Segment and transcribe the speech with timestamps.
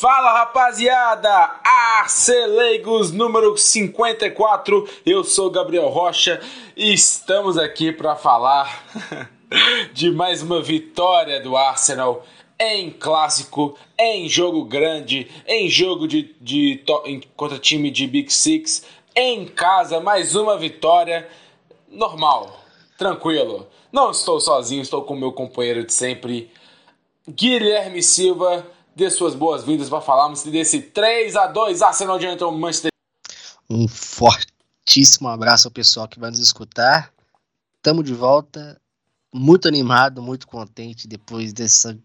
[0.00, 6.40] Fala rapaziada, Arcelegos número 54, eu sou Gabriel Rocha
[6.76, 8.84] e estamos aqui para falar
[9.92, 12.24] de mais uma vitória do Arsenal
[12.60, 18.84] em clássico, em jogo grande, em jogo de, de, de contra time de Big Six,
[19.16, 21.28] em casa, mais uma vitória.
[21.88, 22.60] Normal,
[22.96, 23.66] tranquilo.
[23.90, 26.52] Não estou sozinho, estou com meu companheiro de sempre,
[27.28, 28.64] Guilherme Silva
[28.98, 32.90] dê suas boas-vindas para falarmos desse 3 a 2 Arsenal diante do Manchester.
[33.70, 37.12] Um fortíssimo abraço ao pessoal que vai nos escutar.
[37.76, 38.76] Estamos de volta,
[39.32, 41.96] muito animado, muito contente depois dessa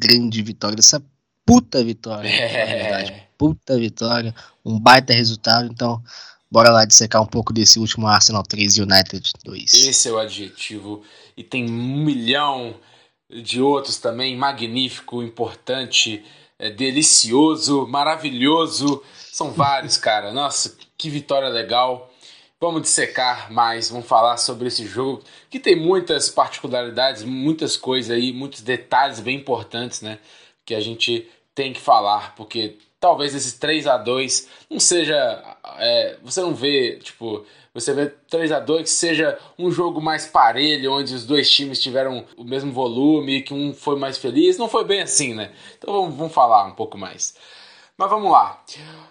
[0.00, 1.02] grande vitória, dessa
[1.44, 3.26] puta vitória, é.
[3.36, 4.34] Puta vitória,
[4.64, 5.68] um baita resultado.
[5.70, 6.02] Então,
[6.50, 9.74] bora lá dissecar um pouco desse último Arsenal 3 United 2.
[9.74, 11.02] Esse é o adjetivo.
[11.36, 12.76] E tem um milhão
[13.30, 16.24] de outros também, magnífico, importante,
[16.58, 19.02] é, delicioso, maravilhoso.
[19.14, 20.32] São vários, cara.
[20.32, 22.10] Nossa, que vitória legal.
[22.60, 28.34] Vamos dissecar mais, vamos falar sobre esse jogo que tem muitas particularidades, muitas coisas aí,
[28.34, 30.18] muitos detalhes bem importantes, né?
[30.66, 35.42] Que a gente tem que falar, porque talvez esses 3 a 2 não seja.
[35.78, 40.26] É, você não vê, tipo, você vê 3 a 2 que seja um jogo mais
[40.26, 44.58] parelho, onde os dois times tiveram o mesmo volume, que um foi mais feliz.
[44.58, 45.52] Não foi bem assim, né?
[45.78, 47.34] Então vamos, vamos falar um pouco mais.
[47.96, 48.64] Mas vamos lá.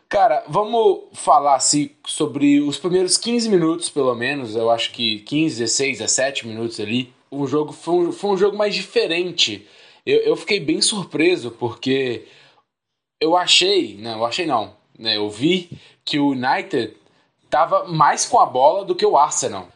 [0.09, 4.55] Cara, vamos falar assim, sobre os primeiros 15 minutos, pelo menos.
[4.55, 7.13] Eu acho que 15, 16, 17 minutos ali.
[7.31, 9.67] O jogo foi um, foi um jogo mais diferente.
[10.05, 12.25] Eu, eu fiquei bem surpreso, porque
[13.21, 15.69] eu achei, não, eu achei não, né, eu vi
[16.03, 16.95] que o United
[17.49, 19.67] estava mais com a bola do que o Arsenal.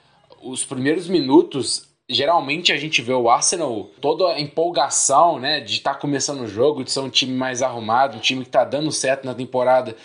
[0.43, 5.95] Os primeiros minutos, geralmente a gente vê o Arsenal toda a empolgação, né, de estar
[5.95, 8.91] tá começando o jogo, de ser um time mais arrumado, um time que está dando
[8.91, 9.95] certo na temporada.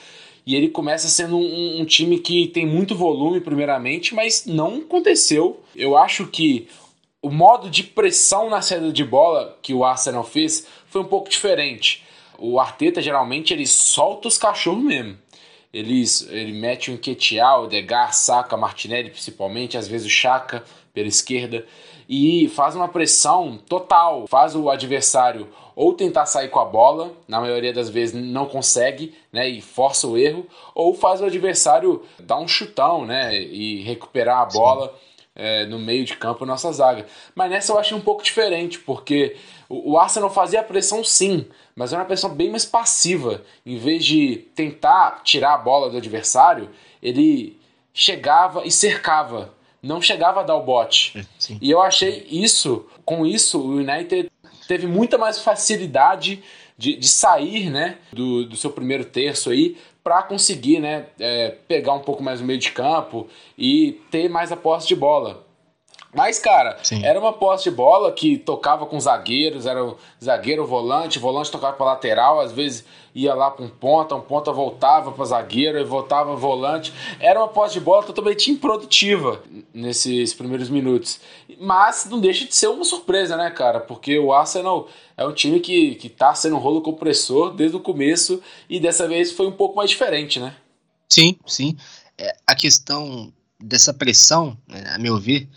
[0.47, 5.61] E ele começa sendo um, um, time que tem muito volume, primeiramente, mas não aconteceu.
[5.77, 6.67] Eu acho que
[7.21, 11.29] o modo de pressão na saída de bola que o Arsenal fez foi um pouco
[11.29, 12.03] diferente
[12.39, 15.19] o Arteta geralmente ele solta os cachorros mesmo.
[15.73, 20.65] Eles, ele mete o Enquetear, o Degar, Saca, Martinelli principalmente, às vezes o Chaka
[20.95, 21.67] pela esquerda,
[22.09, 25.47] e faz uma pressão total, faz o adversário
[25.77, 30.09] ou tentar sair com a bola, na maioria das vezes não consegue, né, e força
[30.09, 34.93] o erro, ou faz o adversário dar um chutão, né, e recuperar a bola
[35.39, 37.07] é, no meio de campo nossa zaga.
[37.35, 39.37] Mas nessa eu achei um pouco diferente, porque
[39.69, 43.43] o, o Arsenal fazia a pressão sim, mas era uma pressão bem mais passiva.
[43.65, 46.69] Em vez de tentar tirar a bola do adversário,
[47.01, 47.57] ele
[47.95, 49.55] chegava e cercava.
[49.81, 51.17] Não chegava a dar o bote.
[51.17, 54.29] É, e eu achei isso, com isso, o United
[54.67, 56.43] teve muita mais facilidade
[56.77, 59.77] de, de sair né, do, do seu primeiro terço aí
[60.09, 64.51] para conseguir né, é, pegar um pouco mais o meio de campo e ter mais
[64.51, 65.47] a posse de bola.
[66.15, 67.05] Mas, cara, Sim.
[67.05, 71.77] era uma posse de bola que tocava com zagueiros, era o zagueiro volante, volante tocava
[71.77, 75.85] para lateral, às vezes ia lá para um ponta, um ponta voltava para zagueiro e
[75.85, 76.93] voltava volante.
[77.21, 79.43] Era uma posse de bola totalmente improdutiva
[79.75, 81.21] nesses primeiros minutos.
[81.61, 83.81] Mas não deixa de ser uma surpresa, né, cara?
[83.81, 87.81] Porque o Arsenal é um time que, que tá sendo um rolo compressor desde o
[87.81, 90.55] começo e dessa vez foi um pouco mais diferente, né?
[91.09, 91.77] Sim, sim.
[92.17, 95.49] É, a questão dessa pressão, né, a meu ver,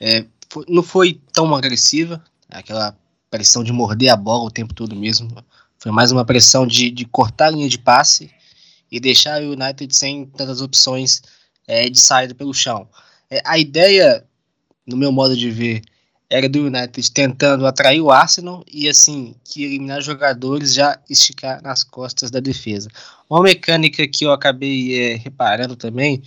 [0.00, 2.96] é, foi, não foi tão agressiva, aquela
[3.30, 5.28] pressão de morder a bola o tempo todo mesmo.
[5.78, 8.30] Foi mais uma pressão de, de cortar a linha de passe
[8.90, 11.22] e deixar o United sem tantas opções
[11.66, 12.88] é, de saída pelo chão.
[13.30, 14.24] É, a ideia,
[14.86, 15.82] no meu modo de ver,
[16.28, 21.84] era do United tentando atrair o Arsenal e assim que eliminar jogadores já esticar nas
[21.84, 22.88] costas da defesa.
[23.30, 26.22] Uma mecânica que eu acabei é, reparando também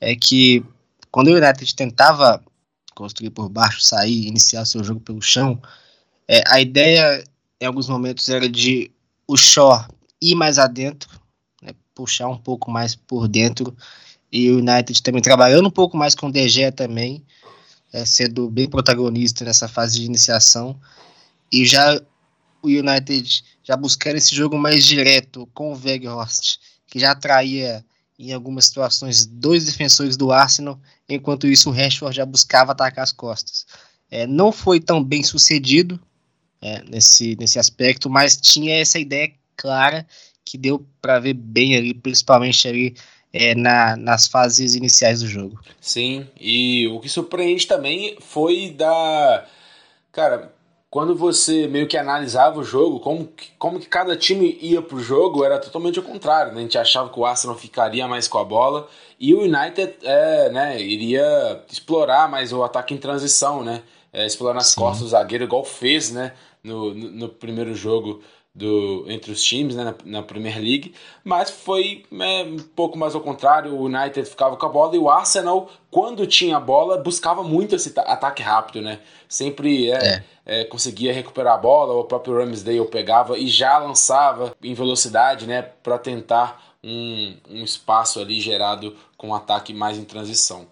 [0.00, 0.64] é que
[1.10, 2.42] quando o United tentava
[2.94, 5.60] construir por baixo, sair, iniciar seu jogo pelo chão.
[6.28, 7.22] É, a ideia,
[7.60, 8.90] em alguns momentos, era de
[9.26, 9.86] o Shaw
[10.20, 11.08] ir mais adentro,
[11.62, 13.76] né, puxar um pouco mais por dentro,
[14.32, 17.24] e o United também trabalhando um pouco mais com o DG também,
[17.92, 20.78] é, sendo bem protagonista nessa fase de iniciação,
[21.52, 22.00] e já
[22.62, 27.84] o United já buscando esse jogo mais direto com o Weghorst, que já atraía
[28.18, 30.78] em algumas situações dois defensores do Arsenal,
[31.08, 33.66] enquanto isso o Rashford já buscava atacar as costas.
[34.10, 36.00] É, não foi tão bem sucedido
[36.60, 40.06] é, nesse, nesse aspecto, mas tinha essa ideia clara
[40.44, 42.94] que deu para ver bem ali, principalmente ali
[43.32, 45.60] é, na, nas fases iniciais do jogo.
[45.80, 49.46] Sim, e o que surpreende também foi da.
[50.12, 50.53] Cara,
[50.94, 55.00] quando você meio que analisava o jogo, como que, como que cada time ia pro
[55.00, 56.52] jogo, era totalmente ao contrário.
[56.52, 56.58] Né?
[56.58, 58.86] A gente achava que o Arsenal ficaria mais com a bola
[59.18, 63.82] e o United é, né, iria explorar mais o ataque em transição, né?
[64.12, 64.80] É, explorar nas Sim.
[64.82, 66.32] costas do zagueiro, igual fez né,
[66.62, 68.22] no, no, no primeiro jogo
[68.54, 73.14] do, entre os times né, na, na Premier League, mas foi é, um pouco mais
[73.14, 73.74] ao contrário.
[73.74, 77.74] O United ficava com a bola e o Arsenal, quando tinha a bola, buscava muito
[77.74, 79.00] esse ataque rápido, né?
[79.28, 80.24] Sempre é, é.
[80.46, 85.62] É, conseguia recuperar a bola, o próprio Ramsdale pegava e já lançava em velocidade, né,
[85.62, 90.66] para tentar um, um espaço ali gerado com um ataque mais em transição.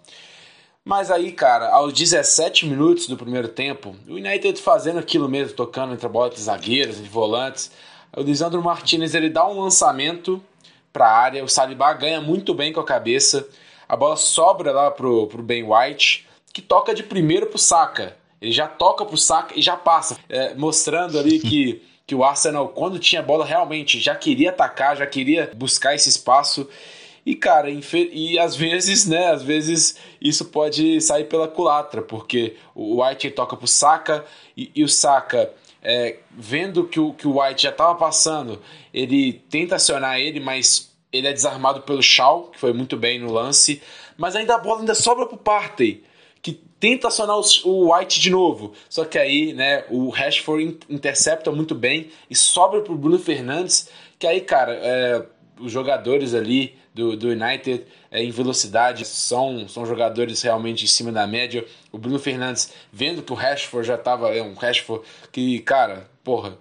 [0.84, 5.94] Mas aí, cara, aos 17 minutos do primeiro tempo, o United fazendo aquilo mesmo, tocando
[5.94, 7.70] entre a bola de zagueiros, de volantes.
[8.17, 10.43] O Lisandro Martinez ele dá um lançamento
[10.93, 13.49] para a área, o Saliba ganha muito bem com a cabeça.
[13.88, 18.17] A bola sobra lá pro, pro Ben White, que toca de primeiro pro Saka.
[18.40, 22.69] Ele já toca pro Saka e já passa, é, mostrando ali que, que o Arsenal,
[22.70, 26.69] quando tinha bola, realmente já queria atacar, já queria buscar esse espaço.
[27.24, 33.02] E, cara, e às vezes, né, às vezes isso pode sair pela culatra, porque o
[33.02, 34.24] White toca pro Saka
[34.56, 38.60] e, e o Saka, é, vendo que o, que o White já estava passando,
[38.92, 43.30] ele tenta acionar ele, mas ele é desarmado pelo Shaw, que foi muito bem no
[43.30, 43.80] lance,
[44.16, 46.02] mas ainda a bola ainda sobra pro Partey,
[46.40, 51.52] que tenta acionar o, o White de novo, só que aí, né, o Rashford intercepta
[51.52, 53.88] muito bem e sobra pro Bruno Fernandes,
[54.19, 55.24] que aí, cara, é,
[55.62, 61.12] os jogadores ali do, do United é, em velocidade são, são jogadores realmente em cima
[61.12, 61.64] da média.
[61.90, 64.34] O Bruno Fernandes, vendo que o Rashford já estava.
[64.34, 66.58] É um Rashford que, cara, porra,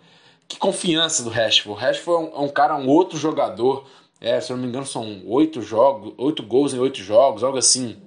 [0.48, 1.69] que confiança do Rashford.
[1.69, 3.88] O Rashford é um, é um cara, um outro jogador.
[4.19, 7.57] É, se eu não me engano, são oito jogos, oito gols em oito jogos, algo
[7.57, 7.98] assim.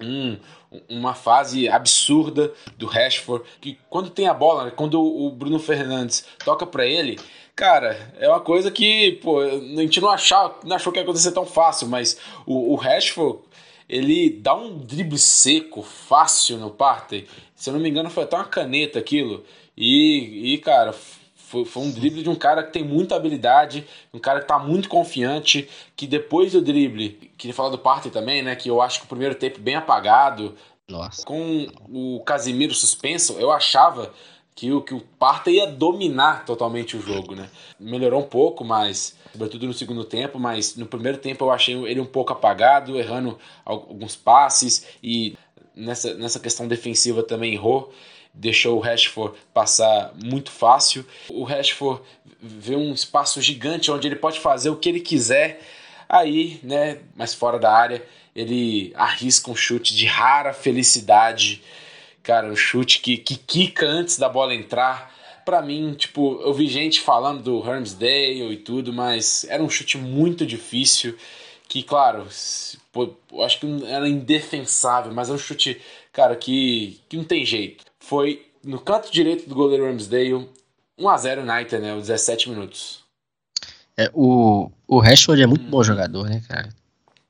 [0.00, 0.38] Um,
[0.88, 6.64] uma fase absurda do Rashford, que quando tem a bola, quando o Bruno Fernandes toca
[6.64, 7.18] para ele,
[7.60, 11.30] Cara, é uma coisa que, pô, a gente não, achava, não achou que ia acontecer
[11.30, 13.40] tão fácil, mas o, o Rashford,
[13.86, 17.28] ele dá um drible seco, fácil no Partey.
[17.54, 19.44] Se eu não me engano, foi até uma caneta aquilo.
[19.76, 20.94] E, e cara,
[21.34, 24.58] foi, foi um drible de um cara que tem muita habilidade, um cara que tá
[24.58, 29.00] muito confiante, que depois do drible, queria falar do Partey também, né, que eu acho
[29.00, 30.56] que o primeiro tempo bem apagado,
[30.88, 31.26] Nossa.
[31.26, 34.14] com o Casimiro suspenso, eu achava
[34.54, 37.48] que o, que o Parta ia dominar totalmente o jogo, né?
[37.78, 42.00] Melhorou um pouco, mas sobretudo no segundo tempo, mas no primeiro tempo eu achei ele
[42.00, 45.36] um pouco apagado, errando alguns passes e
[45.74, 47.92] nessa, nessa questão defensiva também errou,
[48.34, 51.04] deixou o Rashford passar muito fácil.
[51.28, 52.02] O Rashford
[52.40, 55.60] vê um espaço gigante onde ele pode fazer o que ele quiser,
[56.08, 58.04] aí, né, mas fora da área,
[58.34, 61.62] ele arrisca um chute de rara felicidade
[62.22, 65.14] Cara, um chute que, que quica antes da bola entrar.
[65.44, 69.96] Para mim, tipo, eu vi gente falando do Hermsdale e tudo, mas era um chute
[69.96, 71.16] muito difícil.
[71.68, 72.26] Que, claro,
[72.92, 75.80] pô, acho que era indefensável, mas é um chute,
[76.12, 77.84] cara, que, que não tem jeito.
[77.98, 80.48] Foi no canto direito do goleiro Ramsdale,
[80.98, 81.94] 1x0 United, né?
[81.94, 83.00] Os 17 minutos.
[83.96, 85.70] É, o, o Rashford é muito hum.
[85.70, 86.68] bom jogador, né, cara?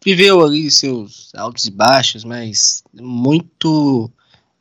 [0.04, 4.10] Viveu ali seus altos e baixos, mas muito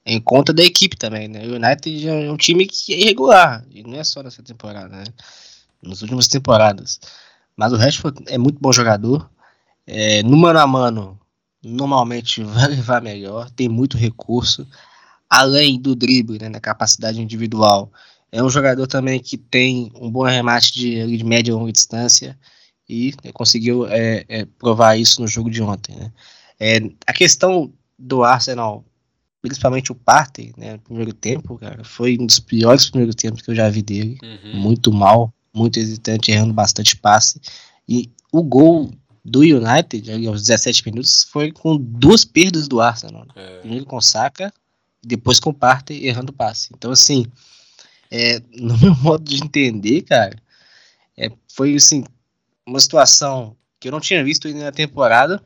[0.10, 1.46] em conta da equipe também, né?
[1.46, 5.04] O United é um time que é irregular, e não é só nessa temporada, né?
[5.84, 7.00] Nas últimas temporadas.
[7.56, 9.30] Mas o Rashford é muito bom jogador.
[9.86, 11.20] É, no mano a mano,
[11.64, 14.68] normalmente vai levar melhor, tem muito recurso.
[15.30, 17.92] Além do drible, né, da capacidade individual,
[18.32, 22.38] é um jogador também que tem um bom remate de, de média e longa distância
[22.88, 25.96] e né, conseguiu é, é, provar isso no jogo de ontem.
[25.96, 26.12] Né?
[26.60, 28.84] É, a questão do Arsenal
[29.42, 33.52] principalmente o Partey, né, no primeiro tempo, cara, foi um dos piores primeiros tempos que
[33.52, 34.18] eu já vi dele.
[34.22, 34.60] Uhum.
[34.60, 37.40] Muito mal, muito hesitante, errando bastante passe.
[37.88, 38.92] E o gol
[39.24, 43.26] do United, ali aos 17 minutos, foi com duas perdas do Arsenal.
[43.26, 43.34] Né?
[43.36, 43.58] É.
[43.60, 44.54] Primeiro com o Saka,
[45.04, 46.70] depois com o Partey errando passe.
[46.76, 47.26] Então, assim,
[48.12, 50.36] é, no meu modo de entender, cara,
[51.18, 52.04] é, foi assim,
[52.66, 55.42] uma situação que eu não tinha visto ainda na temporada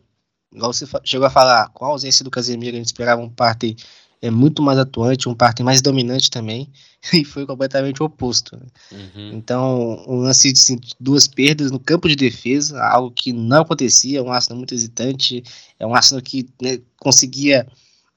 [0.53, 3.75] igual você chegou a falar, com a ausência do Casemiro, a gente esperava um parte
[4.21, 6.69] é, muito mais atuante, um parte mais dominante também,
[7.13, 8.55] e foi completamente o oposto.
[8.55, 8.65] Né?
[8.91, 9.31] Uhum.
[9.33, 14.23] Então, um lance de assim, duas perdas no campo de defesa, algo que não acontecia,
[14.23, 15.43] um Arsenal muito hesitante,
[15.79, 17.67] é um Arsenal que né, conseguia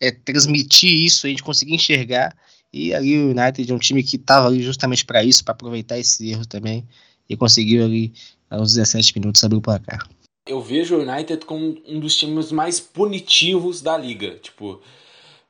[0.01, 2.37] é, transmitir isso, a gente conseguia enxergar,
[2.73, 5.99] e ali o United é um time que estava ali justamente para isso, para aproveitar
[5.99, 6.87] esse erro também,
[7.29, 8.13] e conseguiu ali,
[8.49, 10.07] aos 17 minutos, abrir o placar
[10.47, 14.37] eu vejo o United como um dos times mais punitivos da liga.
[14.37, 14.81] Tipo,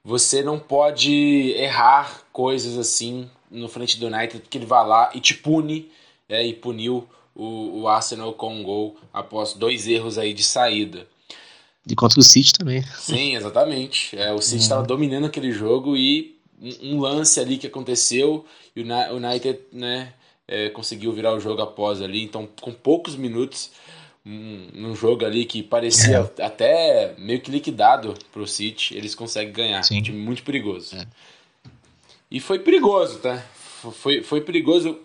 [0.05, 5.21] você não pode errar coisas assim no frente do United que ele vai lá e
[5.21, 5.91] te pune,
[6.29, 11.07] é, e puniu o, o Arsenal com um gol após dois erros aí de saída.
[11.89, 12.83] E contra o City também.
[12.99, 14.19] Sim, exatamente.
[14.19, 14.87] É, o City estava uhum.
[14.87, 20.13] dominando aquele jogo e um, um, lance ali que aconteceu e o United né,
[20.49, 22.25] é, conseguiu virar o jogo após ali.
[22.25, 23.71] Então, com poucos minutos,
[24.29, 26.43] num jogo ali que parecia é.
[26.43, 29.83] até meio que liquidado para o City, eles conseguem ganhar.
[29.85, 30.01] Sim.
[30.01, 30.97] Um time muito perigoso.
[30.97, 31.07] É.
[32.29, 33.41] E foi perigoso, tá?
[33.93, 34.99] Foi, foi perigoso,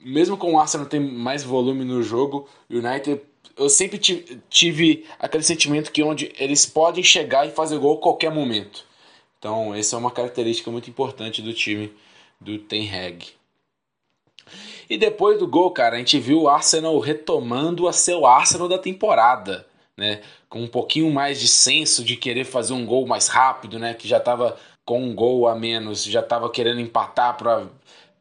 [0.00, 3.20] mesmo com o Arsenal ter mais volume no jogo, o United
[3.54, 4.00] eu sempre
[4.48, 8.86] tive aquele sentimento que onde eles podem chegar e fazer gol a qualquer momento.
[9.38, 11.92] Então, essa é uma característica muito importante do time
[12.40, 13.26] do Ten Hag.
[14.88, 18.78] E depois do gol, cara, a gente viu o Arsenal retomando a seu Arsenal da
[18.78, 20.20] temporada, né?
[20.48, 23.94] Com um pouquinho mais de senso de querer fazer um gol mais rápido, né?
[23.94, 27.66] Que já estava com um gol a menos, já estava querendo empatar para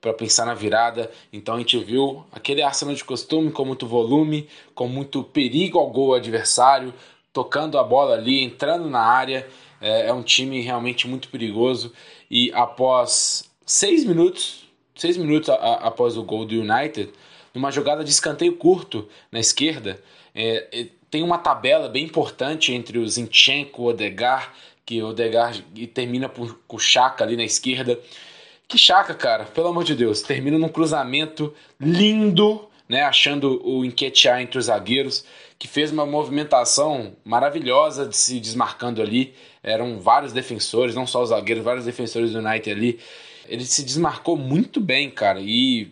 [0.02, 1.12] para pensar na virada.
[1.32, 5.92] Então a gente viu aquele Arsenal de costume com muito volume, com muito perigo ao
[5.92, 6.92] gol adversário,
[7.32, 9.48] tocando a bola ali, entrando na área.
[9.80, 11.94] É, é um time realmente muito perigoso.
[12.30, 14.61] E após seis minutos,
[15.02, 17.10] seis minutos a, a, após o gol do United,
[17.54, 20.00] numa jogada de escanteio curto na esquerda,
[20.34, 24.54] é, tem uma tabela bem importante entre o Zinchenko, o Odegar,
[24.86, 25.56] que o Odegar
[25.94, 28.00] termina por, com o Chaka ali na esquerda.
[28.68, 30.22] Que chaca, cara, pelo amor de Deus.
[30.22, 33.02] Termina num cruzamento lindo, né?
[33.02, 35.26] Achando o Enquetear entre os zagueiros,
[35.60, 39.34] que fez uma movimentação maravilhosa de se desmarcando ali.
[39.62, 43.00] Eram vários defensores, não só os zagueiros, vários defensores do United ali.
[43.52, 45.92] Ele se desmarcou muito bem, cara, e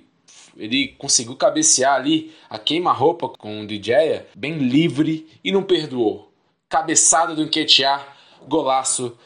[0.58, 6.32] ele conseguiu cabecear ali a queima-roupa com o DJ bem livre e não perdoou.
[6.70, 8.16] Cabeçada do Enquetear,
[8.48, 9.18] golaço,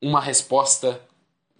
[0.00, 1.00] uma resposta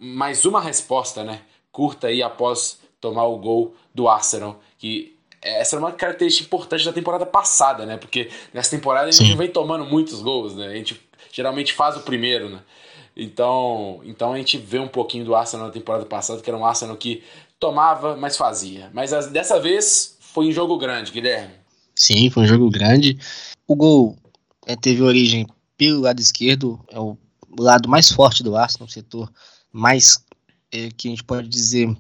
[0.03, 1.43] mais uma resposta, né?
[1.71, 6.93] Curta aí após tomar o gol do Arsenal, que essa era uma característica importante da
[6.93, 7.97] temporada passada, né?
[7.97, 9.37] Porque nessa temporada a gente Sim.
[9.37, 10.67] vem tomando muitos gols, né?
[10.67, 11.01] A gente
[11.33, 12.61] geralmente faz o primeiro, né?
[13.17, 16.65] Então, então a gente vê um pouquinho do Arsenal na temporada passada, que era um
[16.65, 17.23] Arsenal que
[17.61, 18.91] tomava, mas fazia.
[18.93, 21.55] Mas dessa vez foi um jogo grande, Guilherme.
[21.95, 23.19] Sim, foi um jogo grande.
[23.67, 24.17] O gol
[24.67, 27.17] é, teve origem pelo lado esquerdo, é o
[27.59, 29.31] lado mais forte do Arsenal, o setor
[29.71, 30.25] mais
[30.71, 31.95] é, que a gente pode dizer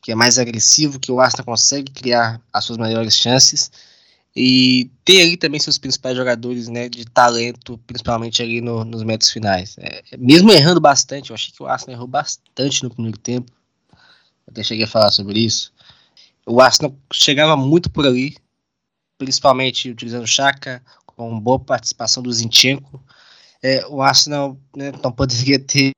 [0.00, 3.70] que é mais agressivo, que o Arsenal consegue criar as suas maiores chances
[4.34, 9.30] e ter ali também seus principais jogadores né, de talento, principalmente ali no, nos metros
[9.30, 9.76] finais.
[9.78, 13.52] É, mesmo errando bastante, eu achei que o Arsenal errou bastante no primeiro tempo,
[14.48, 15.72] até cheguei a falar sobre isso.
[16.46, 18.36] O Arsenal chegava muito por ali,
[19.18, 23.02] principalmente utilizando o Chaka, com boa participação do Zinchenko.
[23.62, 25.92] É, o Arsenal né, não poderia ter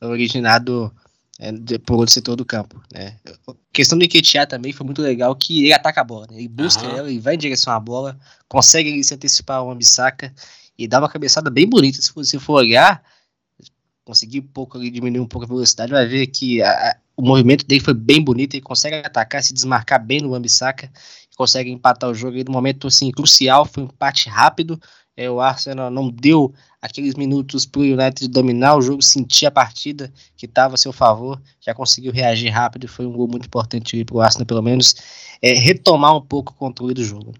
[0.00, 0.92] originado
[1.38, 2.82] é, por outro setor do campo.
[2.92, 3.16] Né?
[3.46, 6.38] A questão do Enquetear também foi muito legal, que ele ataca a bola, né?
[6.38, 6.96] ele busca uhum.
[6.96, 8.18] ela, ele vai em direção à bola,
[8.48, 10.34] consegue ele, se antecipar uma bissaca
[10.76, 12.02] e dá uma cabeçada bem bonita.
[12.02, 13.02] Se você for olhar,
[14.04, 17.22] conseguir um pouco ali, diminuir um pouco a velocidade, vai ver que a, a, o
[17.22, 20.90] movimento dele foi bem bonito, ele consegue atacar, se desmarcar bem no Wambisaka,
[21.36, 24.80] consegue empatar o jogo aí no momento assim, crucial, foi um empate rápido,
[25.16, 29.50] é, o Arsenal não deu aqueles minutos para o United dominar o jogo, sentir a
[29.50, 33.46] partida que estava a seu favor, já conseguiu reagir rápido e foi um gol muito
[33.46, 34.94] importante para o Arsenal, pelo menos,
[35.42, 37.34] é, retomar um pouco o controle do jogo.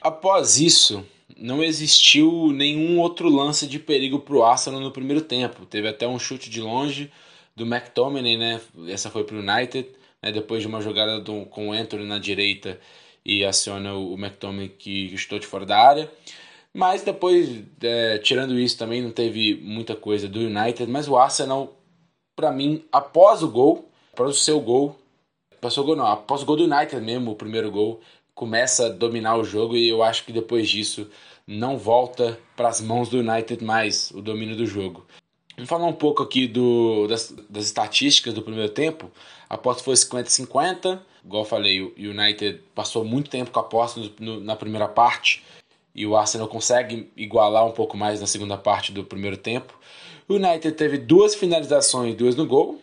[0.00, 1.04] Após isso,
[1.36, 5.66] não existiu nenhum outro lance de perigo para o Arsenal no primeiro tempo.
[5.66, 7.10] Teve até um chute de longe
[7.54, 8.60] do McTominay, né?
[8.88, 9.88] Essa foi para o United,
[10.22, 10.32] né?
[10.32, 12.80] depois de uma jogada do, com o Anthony na direita
[13.24, 16.10] e aciona o, o McTominay que estou de fora da área.
[16.78, 20.88] Mas depois, é, tirando isso, também não teve muita coisa do United.
[20.88, 21.76] Mas o Arsenal,
[22.36, 24.96] para mim, após o gol, após o seu gol,
[25.60, 28.00] passou o gol não, após o gol do United mesmo, o primeiro gol,
[28.32, 31.10] começa a dominar o jogo e eu acho que depois disso
[31.44, 35.04] não volta para as mãos do United mais o domínio do jogo.
[35.56, 39.10] Vamos falar um pouco aqui do, das, das estatísticas do primeiro tempo.
[39.50, 41.00] A aposta foi 50-50.
[41.24, 44.86] Igual eu falei, o United passou muito tempo com a aposta no, no, na primeira
[44.86, 45.42] parte
[45.98, 49.76] e o Arsenal consegue igualar um pouco mais na segunda parte do primeiro tempo.
[50.28, 52.80] O United teve duas finalizações e duas no gol.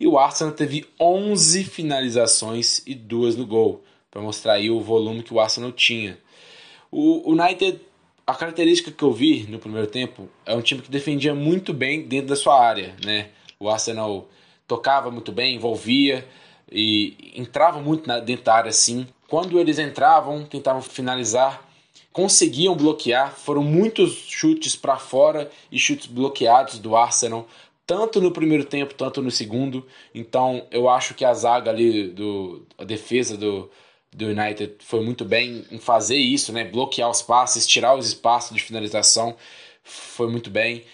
[0.00, 5.22] E o Arsenal teve 11 finalizações e duas no gol, para mostrar aí o volume
[5.22, 6.18] que o Arsenal tinha.
[6.90, 7.78] O United,
[8.26, 12.02] a característica que eu vi no primeiro tempo, é um time que defendia muito bem
[12.02, 12.96] dentro da sua área.
[13.04, 13.28] Né?
[13.60, 14.28] O Arsenal
[14.66, 16.26] tocava muito bem, envolvia
[16.72, 19.06] e entrava muito dentro da área sim.
[19.28, 21.69] Quando eles entravam, tentavam finalizar,
[22.12, 23.34] conseguiam bloquear.
[23.34, 27.46] Foram muitos chutes para fora e chutes bloqueados do Arsenal,
[27.86, 29.86] tanto no primeiro tempo, tanto no segundo.
[30.14, 33.70] Então eu acho que a zaga ali, do, a defesa do,
[34.12, 36.64] do United foi muito bem em fazer isso, né?
[36.64, 39.36] Bloquear os passes, tirar os espaços de finalização,
[39.82, 40.84] foi muito bem.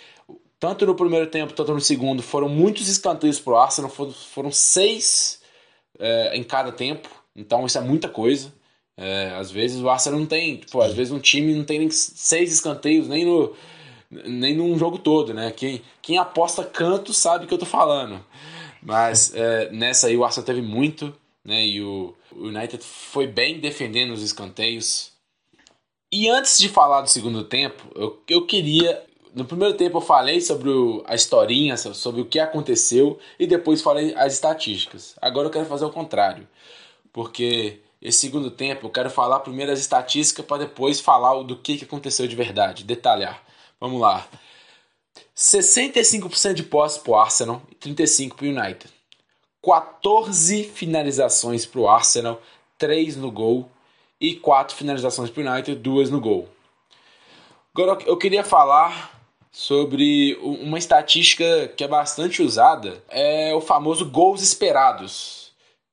[0.59, 4.51] Tanto no primeiro tempo, tanto no segundo, foram muitos escanteios para o Arsenal, foram, foram
[4.51, 5.43] seis
[5.99, 8.53] é, em cada tempo, então isso é muita coisa.
[8.97, 11.91] É, às vezes o Arsenal não tem, tipo, às vezes um time não tem nem
[11.91, 13.55] seis escanteios nem no
[14.11, 15.51] nem num jogo todo, né?
[15.51, 18.25] Quem, quem aposta canto sabe o que eu tô falando.
[18.83, 21.65] Mas é, nessa aí o Arsenal teve muito, né?
[21.65, 25.13] E o, o United foi bem defendendo os escanteios.
[26.11, 29.03] E antes de falar do segundo tempo, eu, eu queria.
[29.35, 33.83] No primeiro tempo eu falei sobre o, a historinha, sobre o que aconteceu, e depois
[33.83, 35.15] falei as estatísticas.
[35.21, 36.49] Agora eu quero fazer o contrário.
[37.13, 41.79] Porque esse segundo tempo eu quero falar primeiro as estatísticas para depois falar do que,
[41.79, 43.43] que aconteceu de verdade, detalhar.
[43.81, 44.27] Vamos lá.
[45.37, 48.97] 65% de posse para o Arsenal e 35% para o United.
[49.63, 52.41] 14 finalizações para o Arsenal,
[52.79, 53.69] 3 no gol
[54.21, 56.49] e 4 finalizações para o United, 2 no gol.
[57.75, 59.13] Agora eu queria falar
[59.51, 65.46] sobre uma estatística que é bastante usada, é o famoso gols esperados,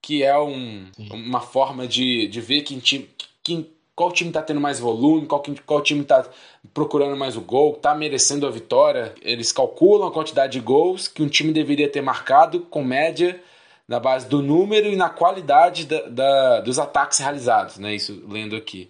[0.03, 3.07] que é um, uma forma de, de ver quem,
[3.41, 6.27] quem, qual time está tendo mais volume, qual, qual time está
[6.73, 9.15] procurando mais o gol, está merecendo a vitória.
[9.21, 13.41] Eles calculam a quantidade de gols que um time deveria ter marcado com média
[13.87, 17.95] na base do número e na qualidade da, da, dos ataques realizados, né?
[17.95, 18.89] Isso lendo aqui.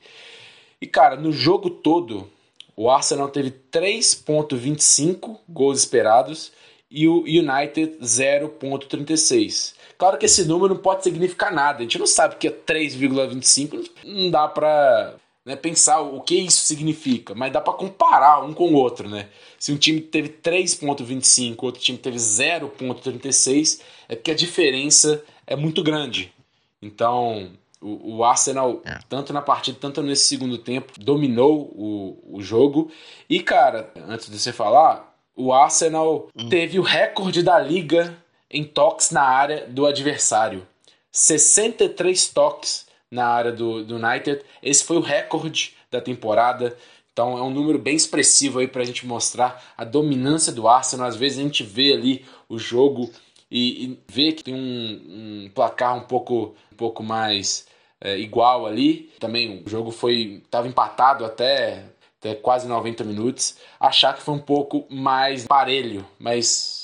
[0.82, 2.28] E cara, no jogo todo,
[2.76, 6.52] o Arsenal teve 3.25 gols esperados
[6.90, 9.76] e o United 0.36.
[10.04, 11.80] Claro que esse número não pode significar nada.
[11.80, 13.90] A gente não sabe que é 3,25.
[14.04, 18.66] Não dá para né, pensar o que isso significa, mas dá para comparar um com
[18.66, 19.30] o outro, né?
[19.58, 23.80] Se um time teve 3.25, outro time teve 0.36,
[24.10, 26.34] é porque a diferença é muito grande.
[26.82, 29.00] Então, o, o Arsenal, é.
[29.08, 32.92] tanto na partida, tanto nesse segundo tempo, dominou o, o jogo.
[33.30, 36.50] E, cara, antes de você falar, o Arsenal hum.
[36.50, 38.22] teve o recorde da liga
[38.54, 40.66] em toques na área do adversário.
[41.12, 44.42] 63 toques na área do, do United.
[44.62, 46.78] Esse foi o recorde da temporada.
[47.12, 51.08] Então é um número bem expressivo aí para a gente mostrar a dominância do Arsenal.
[51.08, 53.12] Às vezes a gente vê ali o jogo
[53.50, 57.68] e, e vê que tem um, um, placar um pouco, um pouco mais
[58.02, 59.12] é, igual ali.
[59.20, 61.86] Também o jogo foi estava empatado até,
[62.20, 63.58] até quase 90 minutos.
[63.80, 66.83] Achar que foi um pouco mais parelho, mas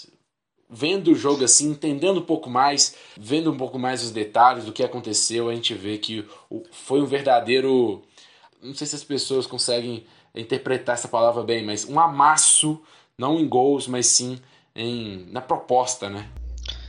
[0.69, 4.71] vendo o jogo assim, entendendo um pouco mais, vendo um pouco mais os detalhes do
[4.71, 6.27] que aconteceu, a gente vê que
[6.71, 8.03] foi um verdadeiro.
[8.61, 10.05] Não sei se as pessoas conseguem
[10.35, 12.79] interpretar essa palavra bem, mas um amasso,
[13.17, 14.39] não em gols, mas sim
[14.75, 16.29] em, na proposta, né?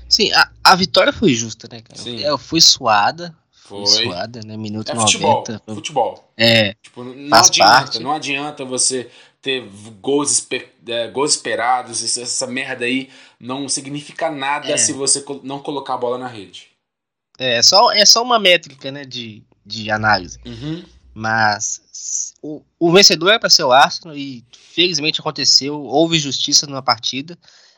[0.09, 2.01] Sim, a, a vitória foi justa, né, cara?
[2.01, 2.19] Sim.
[2.21, 3.87] Eu fui suada, foi.
[3.87, 4.57] suada, né?
[4.57, 5.63] Minuto é futebol, 90.
[5.75, 6.33] Futebol.
[6.37, 6.75] É.
[6.83, 7.99] Tipo, não adianta, parte.
[8.01, 9.09] não adianta você
[9.43, 9.67] ter
[10.01, 14.77] gols, esper, é, gols esperados, essa merda aí não significa nada é.
[14.77, 16.69] se você não colocar a bola na rede.
[17.39, 20.39] É, é só, é só uma métrica, né, de, de análise.
[20.45, 20.85] Uhum.
[21.15, 26.83] Mas o, o vencedor é para ser o Arsenal e felizmente aconteceu, houve justiça numa
[26.83, 27.37] partida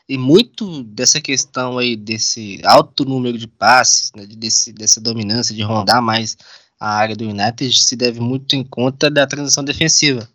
[0.09, 5.63] e muito dessa questão aí desse alto número de passes, né, desse, dessa dominância de
[5.63, 6.37] rondar mais
[6.79, 10.29] a área do United se deve muito em conta da transição defensiva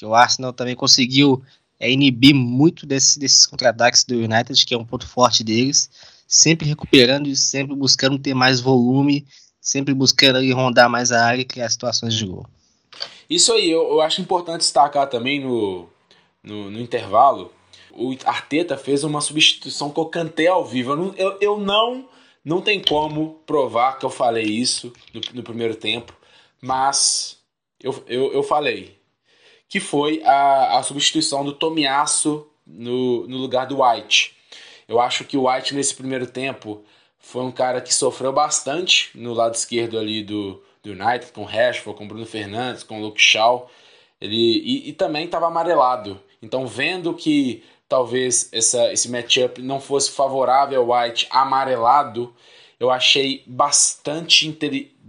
[0.00, 1.42] que o Arsenal também conseguiu
[1.78, 5.90] é, inibir muito desse, desses contra-ataques do United, que é um ponto forte deles,
[6.26, 9.26] sempre recuperando e sempre buscando ter mais volume,
[9.60, 12.46] sempre buscando ali, rondar mais a área e criar situações de gol.
[13.28, 15.86] Isso aí, eu, eu acho importante destacar também no,
[16.42, 17.52] no, no, intervalo,
[17.92, 20.92] o Arteta fez uma substituição com o Kanté ao vivo.
[20.92, 22.08] Eu não, eu, eu não,
[22.42, 26.14] não tem como provar que eu falei isso no, no primeiro tempo,
[26.58, 27.36] mas
[27.82, 28.98] eu, eu, eu falei
[29.70, 34.36] que foi a, a substituição do Tomiasso no, no lugar do White.
[34.88, 36.82] Eu acho que o White nesse primeiro tempo
[37.20, 41.46] foi um cara que sofreu bastante no lado esquerdo ali do, do United, com o
[41.46, 43.70] Rashford, com o Bruno Fernandes, com o Luke Shaw.
[44.20, 46.20] Ele, e, e também estava amarelado.
[46.42, 52.34] Então, vendo que talvez essa, esse matchup não fosse favorável ao White amarelado,
[52.80, 54.48] eu achei bastante,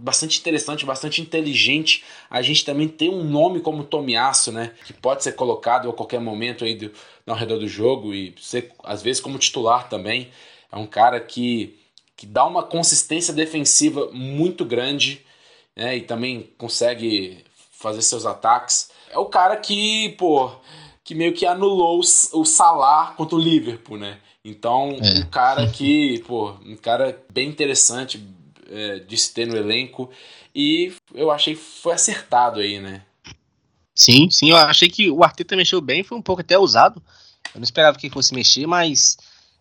[0.02, 4.72] bastante interessante, bastante inteligente a gente também ter um nome como Tomiasso, né?
[4.84, 6.90] Que pode ser colocado a qualquer momento aí do,
[7.26, 10.28] ao redor do jogo e ser, às vezes, como titular também.
[10.72, 11.78] É um cara que,
[12.16, 15.24] que dá uma consistência defensiva muito grande
[15.76, 15.96] né?
[15.96, 18.90] e também consegue fazer seus ataques.
[19.08, 20.50] É o cara que, pô,
[21.04, 24.18] que meio que anulou o Salah contra o Liverpool, né?
[24.44, 25.20] Então, é.
[25.20, 28.20] um cara que, pô, um cara bem interessante
[28.72, 30.10] é, de ter no elenco
[30.54, 33.02] e eu achei que foi acertado aí, né?
[33.94, 37.02] Sim, sim, eu achei que o Arteta mexeu bem, foi um pouco até ousado.
[37.54, 39.18] Eu não esperava que ele fosse mexer, mas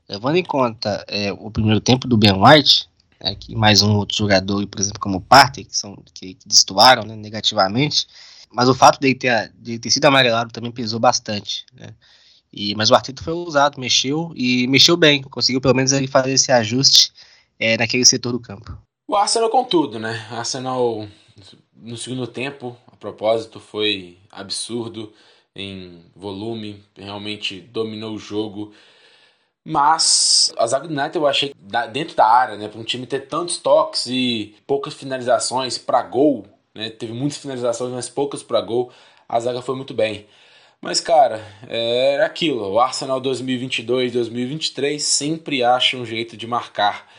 [0.07, 2.87] levando em conta é, o primeiro tempo do Ben White,
[3.21, 6.47] né, que mais um outro jogador, por exemplo, como o Partey, que, são, que, que
[6.47, 8.07] destoaram né, negativamente,
[8.49, 11.65] mas o fato dele ter, de ter sido amarelado também pesou bastante.
[11.73, 11.93] Né?
[12.51, 16.33] E, mas o Arteta foi ousado, mexeu e mexeu bem, conseguiu pelo menos ele fazer
[16.33, 17.11] esse ajuste
[17.59, 18.77] é, naquele setor do campo.
[19.11, 20.25] O Arsenal com tudo, né?
[20.31, 21.05] O Arsenal
[21.75, 25.11] no segundo tempo, a propósito, foi absurdo
[25.53, 28.71] em volume, realmente dominou o jogo.
[29.65, 31.53] Mas a zaga United eu achei
[31.91, 36.45] dentro da área, né, para um time ter tantos toques e poucas finalizações para gol,
[36.73, 38.93] né, teve muitas finalizações, mas poucas para gol,
[39.27, 40.25] a zaga foi muito bem.
[40.79, 47.11] Mas cara, é aquilo, o Arsenal 2022-2023 sempre acha um jeito de marcar.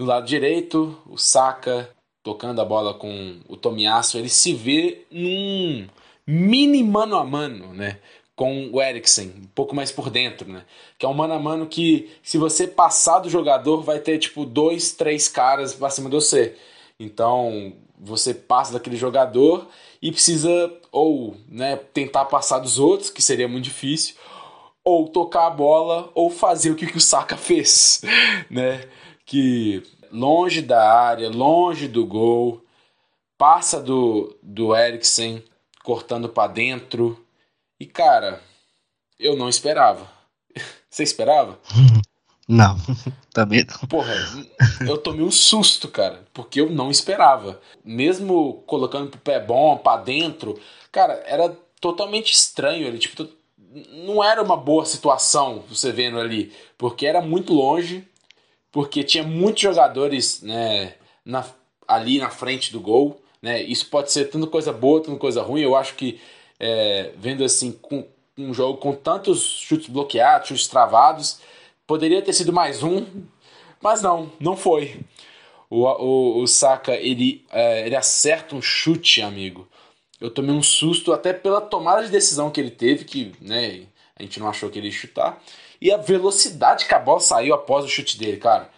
[0.00, 1.90] No lado direito, o Saka
[2.22, 5.86] tocando a bola com o Tomiasso, ele se vê num
[6.26, 7.98] mini mano a mano, né?
[8.34, 10.64] Com o Eriksen, um pouco mais por dentro, né?
[10.98, 14.46] Que é um mano a mano que, se você passar do jogador, vai ter tipo
[14.46, 16.56] dois, três caras pra cima de você.
[16.98, 19.68] Então, você passa daquele jogador
[20.00, 24.14] e precisa ou né, tentar passar dos outros, que seria muito difícil,
[24.82, 28.00] ou tocar a bola, ou fazer o que, que o Saka fez,
[28.48, 28.88] né?
[29.30, 32.64] Que longe da área, longe do gol,
[33.38, 35.40] passa do, do Eriksen,
[35.84, 37.24] cortando para dentro.
[37.78, 38.42] E cara,
[39.20, 40.10] eu não esperava.
[40.90, 41.60] Você esperava?
[42.48, 42.76] Não,
[43.32, 43.86] também não.
[43.86, 44.12] Porra,
[44.84, 47.60] eu tomei um susto, cara, porque eu não esperava.
[47.84, 50.58] Mesmo colocando pro pé bom, para dentro,
[50.90, 52.88] cara, era totalmente estranho.
[52.88, 53.28] Ele, tipo,
[54.04, 58.04] não era uma boa situação você vendo ali, porque era muito longe,
[58.72, 61.44] porque tinha muitos jogadores né, na,
[61.86, 63.20] ali na frente do gol.
[63.42, 63.62] Né?
[63.62, 65.62] Isso pode ser tanto coisa boa, tanto coisa ruim.
[65.62, 66.20] Eu acho que
[66.58, 68.06] é, vendo assim com
[68.36, 71.40] um jogo com tantos chutes bloqueados, chutes travados,
[71.86, 73.04] poderia ter sido mais um,
[73.80, 75.00] mas não, não foi.
[75.68, 79.68] O, o, o Saka ele, é, ele acerta um chute, amigo.
[80.20, 84.22] Eu tomei um susto até pela tomada de decisão que ele teve, que né, a
[84.22, 85.42] gente não achou que ele ia chutar.
[85.80, 88.68] E a velocidade que a bola saiu após o chute dele, cara.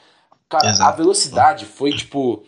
[0.49, 0.91] Cara, Exato.
[0.91, 2.45] a velocidade foi tipo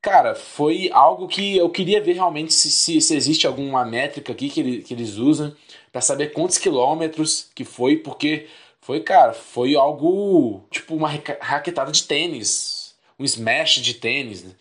[0.00, 4.48] Cara, foi algo que eu queria ver realmente se, se, se existe alguma métrica aqui
[4.48, 5.54] que, ele, que eles usam
[5.90, 8.46] para saber quantos quilômetros que foi, porque
[8.80, 11.08] foi, cara, foi algo tipo uma
[11.40, 14.44] raquetada de tênis, um smash de tênis.
[14.44, 14.52] Né?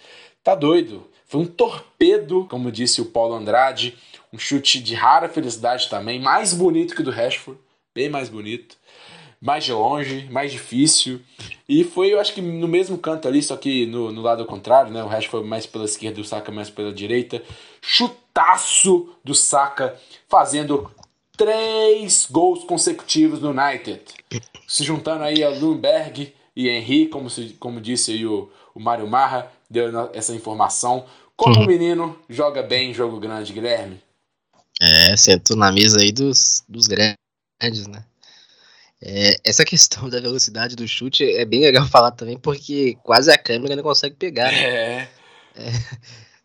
[0.44, 1.08] Tá doido.
[1.28, 3.96] Foi um torpedo, como disse o Paulo Andrade,
[4.34, 7.60] um chute de rara felicidade também, mais bonito que o do Rashford,
[7.94, 8.77] bem mais bonito
[9.42, 11.22] mais de longe, mais difícil.
[11.68, 14.92] E foi, eu acho que no mesmo canto ali, só que no, no lado contrário,
[14.92, 15.04] né?
[15.04, 17.42] O resto foi mais pela esquerda, o Saka mais pela direita.
[17.82, 19.96] Chutaço do Saka,
[20.28, 20.90] fazendo
[21.36, 24.02] três gols consecutivos no United.
[24.68, 29.08] Se juntando aí a Lundberg e Henry, como, se, como disse aí o, o Mário
[29.08, 31.06] Marra, deu essa informação.
[31.36, 34.02] Como o menino joga bem jogo grande, Guilherme?
[34.82, 38.04] É, sentou na mesa aí dos, dos grandes, né?
[39.02, 43.38] É, essa questão da velocidade do chute é bem legal falar também, porque quase a
[43.38, 44.52] câmera não consegue pegar.
[44.52, 44.64] Né?
[44.64, 45.10] É.
[45.56, 45.72] é.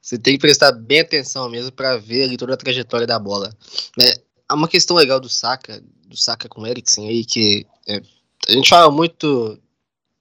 [0.00, 3.54] Você tem que prestar bem atenção mesmo para ver ali toda a trajetória da bola.
[4.00, 8.02] É, há uma questão legal do Saka, do Saka com o Eriksen aí, que é,
[8.48, 9.58] a gente fala muito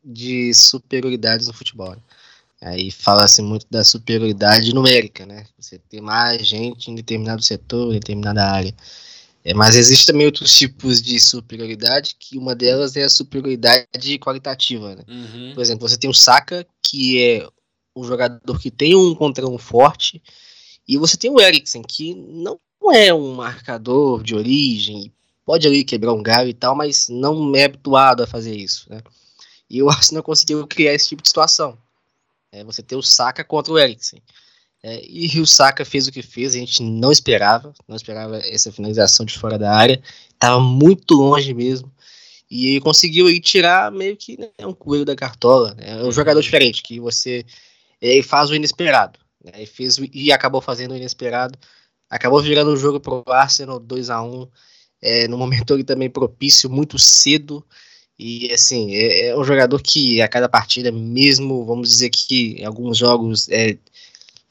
[0.03, 1.91] de superioridades no futebol.
[1.91, 2.01] Né?
[2.61, 5.47] Aí fala-se muito da superioridade numérica, né?
[5.59, 8.73] Você tem mais gente em determinado setor, em determinada área.
[9.43, 14.95] É, mas existem também outros tipos de superioridade, que uma delas é a superioridade qualitativa.
[14.95, 15.03] Né?
[15.07, 15.51] Uhum.
[15.55, 17.47] Por exemplo, você tem o Saka, que é
[17.95, 20.21] um jogador que tem um contra um forte,
[20.87, 22.59] e você tem o Eriksen, que não
[22.93, 25.11] é um marcador de origem,
[25.45, 28.89] pode ali quebrar um galho e tal, mas não é habituado a fazer isso.
[28.89, 29.01] Né?
[29.69, 31.77] E o Arsenal conseguiu criar esse tipo de situação.
[32.51, 34.21] É, você tem o Saka contra o Eriksen.
[34.83, 38.71] É, e o Saka fez o que fez, a gente não esperava, não esperava essa
[38.71, 40.01] finalização de fora da área,
[40.33, 41.91] estava muito longe mesmo.
[42.49, 45.73] E ele conseguiu aí tirar meio que né, um coelho da cartola.
[45.75, 47.45] Né, é um jogador diferente, que você
[48.01, 49.19] ele faz o inesperado.
[49.43, 51.57] Né, fez, e acabou fazendo o inesperado.
[52.09, 54.47] Acabou virando o jogo para o Arsenal 2 a 1
[55.01, 57.65] é, no momento ele também propício, muito cedo.
[58.19, 62.65] E assim, é, é, um jogador que a cada partida, mesmo, vamos dizer que em
[62.65, 63.77] alguns jogos é,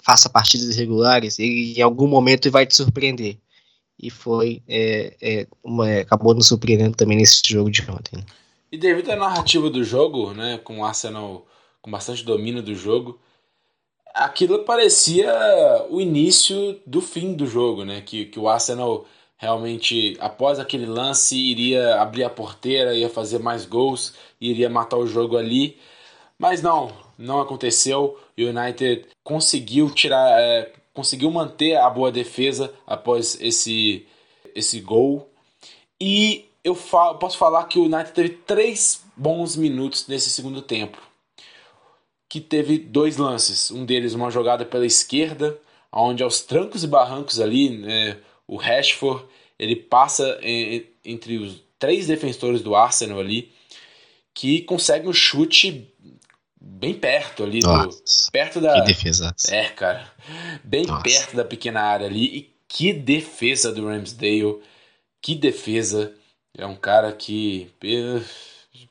[0.03, 3.39] faça partidas irregulares, ele em algum momento vai te surpreender.
[4.03, 8.25] e foi é, é, uma, acabou nos surpreendendo também nesse jogo de ontem.
[8.73, 11.47] E devido à narrativa do jogo, né, com o Arsenal
[11.83, 13.19] com bastante domínio do jogo,
[14.15, 15.33] aquilo parecia
[15.89, 18.01] o início do fim do jogo, né?
[18.01, 23.65] Que, que o Arsenal realmente, após aquele lance, iria abrir a porteira, ia fazer mais
[23.65, 25.79] gols, iria matar o jogo ali.
[26.39, 28.19] Mas não, não aconteceu.
[28.39, 34.07] O United conseguiu tirar, é, conseguiu manter a boa defesa após esse,
[34.55, 35.31] esse gol.
[36.01, 40.99] E eu falo, posso falar que o United teve três bons minutos nesse segundo tempo
[42.31, 43.73] que teve dois lances.
[43.73, 45.59] Um deles, uma jogada pela esquerda,
[45.93, 49.25] onde aos trancos e barrancos ali, né, o Rashford
[49.59, 50.41] ele passa
[51.05, 53.51] entre os três defensores do Arsenal ali,
[54.33, 55.93] que consegue um chute
[56.61, 57.91] bem perto ali, do,
[58.31, 58.75] perto da.
[58.75, 59.35] Que defesa.
[59.49, 60.11] É, cara,
[60.63, 61.03] bem Nossa.
[61.03, 62.25] perto da pequena área ali.
[62.25, 64.61] E que defesa do Ramsdale,
[65.21, 66.15] que defesa.
[66.57, 67.71] É um cara que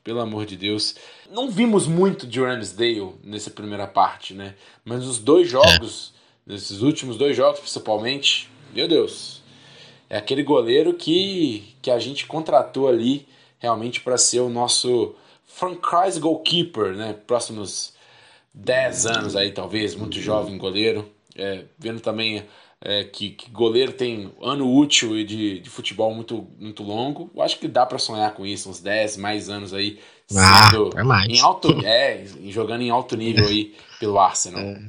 [0.02, 0.96] pelo amor de Deus.
[1.30, 4.54] Não vimos muito de Ramsdale nessa primeira parte, né?
[4.84, 6.12] Mas os dois jogos,
[6.46, 6.52] é.
[6.52, 9.40] nesses últimos dois jogos principalmente, meu Deus.
[10.08, 13.28] É aquele goleiro que, que a gente contratou ali
[13.58, 15.14] realmente para ser o nosso
[15.52, 17.14] franchise goalkeeper, né?
[17.26, 17.92] Próximos
[18.54, 21.10] 10 anos aí, talvez, muito jovem goleiro.
[21.36, 22.44] É, vendo também
[22.80, 27.30] é, que, que, goleiro tem ano útil de, de futebol muito, muito longo.
[27.34, 29.98] Eu acho que dá para sonhar com isso, uns 10 mais anos aí.
[30.34, 31.28] Ah, sendo é mais.
[31.28, 34.62] Em alto, é, jogando em alto nível aí pelo Arsenal.
[34.62, 34.82] É.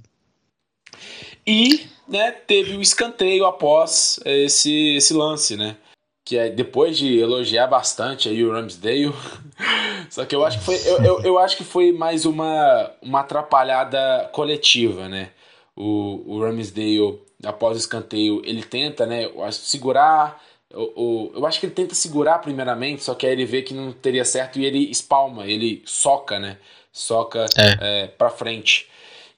[1.46, 5.76] E né, teve o escanteio após esse, esse lance, né?
[6.24, 9.14] Que é depois de elogiar bastante aí o Ramsdale.
[10.10, 13.22] Só que eu acho que foi, eu, eu, eu acho que foi mais uma, uma
[13.22, 15.30] atrapalhada coletiva, né?
[15.76, 20.42] O, o Ramsdale após o escanteio, ele tenta, né, segurar.
[20.74, 23.92] O, eu acho que ele tenta segurar primeiramente, só que aí ele vê que não
[23.92, 26.58] teria certo e ele espalma, ele soca, né?
[26.92, 27.78] Soca é.
[28.04, 28.88] É, pra frente.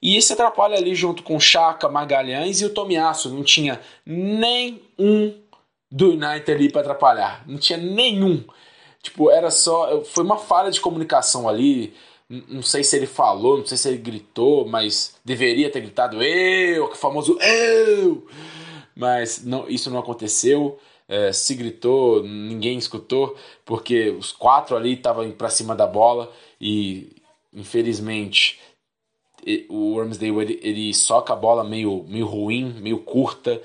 [0.00, 3.30] E isso atrapalha ali junto com o Chaka, Magalhães e o Tomiasso.
[3.30, 5.34] Não tinha nenhum
[5.94, 7.44] do United ali para atrapalhar.
[7.46, 8.42] Não tinha nenhum.
[9.00, 10.02] Tipo, era só.
[10.02, 11.94] Foi uma falha de comunicação ali.
[12.28, 16.86] Não sei se ele falou, não sei se ele gritou, mas deveria ter gritado eu,
[16.86, 18.26] o famoso eu.
[18.96, 20.80] Mas não, isso não aconteceu.
[21.06, 27.14] É, se gritou, ninguém escutou, porque os quatro ali estavam para cima da bola e
[27.52, 28.58] infelizmente
[29.68, 33.60] o Ramsdale ele, ele soca a bola meio, meio ruim, meio curta,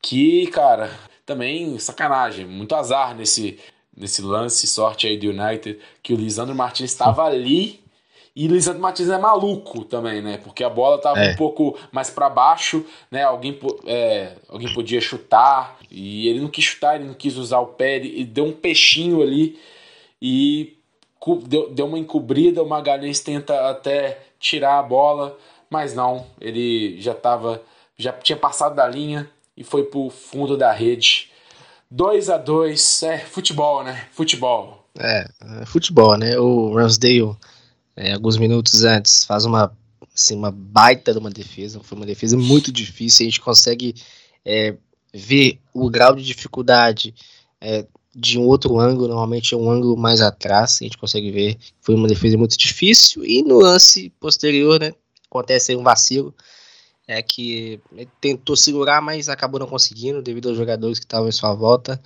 [0.00, 0.90] que cara,
[1.30, 3.56] também sacanagem, muito azar nesse,
[3.96, 7.80] nesse lance, sorte aí do United, que o Lisandro Martins estava ali
[8.34, 10.38] e Lisandro Martins é maluco também, né?
[10.42, 11.32] Porque a bola tava é.
[11.32, 13.22] um pouco mais para baixo, né?
[13.22, 17.66] Alguém, é, alguém podia chutar e ele não quis chutar, ele não quis usar o
[17.66, 19.56] pé, ele deu um peixinho ali
[20.20, 20.76] e
[21.46, 22.60] deu, deu uma encobrida.
[22.60, 25.38] O Magalhães tenta até tirar a bola,
[25.68, 27.62] mas não, ele já tava,
[27.96, 31.28] já tinha passado da linha e foi pro fundo da rede.
[31.90, 34.08] 2 a 2 é futebol, né?
[34.10, 34.88] Futebol.
[34.98, 35.28] É,
[35.60, 36.38] é futebol, né?
[36.38, 37.36] O Ramsdale
[37.94, 39.76] é, alguns minutos antes, faz uma,
[40.14, 43.94] assim, uma baita de uma defesa, foi uma defesa muito difícil, a gente consegue
[44.42, 44.74] é,
[45.12, 47.14] ver o grau de dificuldade
[47.60, 51.58] é, de um outro ângulo, normalmente é um ângulo mais atrás, a gente consegue ver,
[51.82, 54.94] foi uma defesa muito difícil, e no lance posterior, né,
[55.28, 56.34] acontece um vacilo,
[57.12, 57.80] é que
[58.20, 62.00] tentou segurar, mas acabou não conseguindo, devido aos jogadores que estavam em sua volta,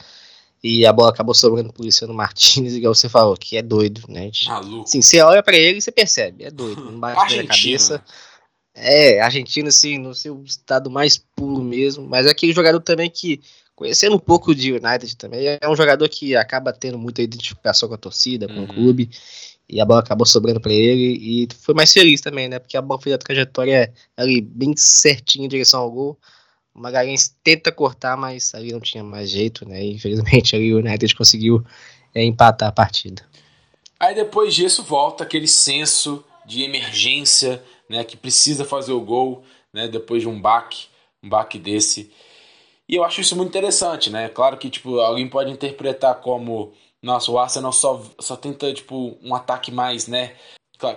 [0.62, 4.30] e a bola acabou sobrando pro Luciano Martinez, igual você falou, que é doido, né?
[4.46, 4.88] Maluco.
[4.88, 8.02] Sim, você olha para ele e você percebe, é doido, não bate na cabeça.
[8.74, 13.40] É, argentino, assim, no seu estado mais puro mesmo, mas é aquele jogador também que,
[13.74, 17.94] conhecendo um pouco de United também, é um jogador que acaba tendo muita identificação com
[17.94, 18.64] a torcida, com uhum.
[18.64, 19.10] o clube,
[19.68, 22.58] e a bola acabou sobrando para ele, e foi mais feliz também, né?
[22.58, 26.18] Porque a bola fez a trajetória ali bem certinha em direção ao gol,
[26.74, 29.84] o Magalhães tenta cortar, mas ali não tinha mais jeito, né?
[29.84, 31.64] infelizmente ali o United conseguiu
[32.14, 33.22] é, empatar a partida.
[33.98, 38.04] Aí depois disso volta aquele senso de emergência, né?
[38.04, 39.88] Que precisa fazer o gol, né?
[39.88, 40.86] Depois de um baque,
[41.22, 42.10] um baque desse.
[42.88, 44.28] E eu acho isso muito interessante, né?
[44.28, 49.34] Claro que tipo alguém pode interpretar como nossa, o Arsenal só, só tenta tipo um
[49.34, 50.34] ataque mais, né?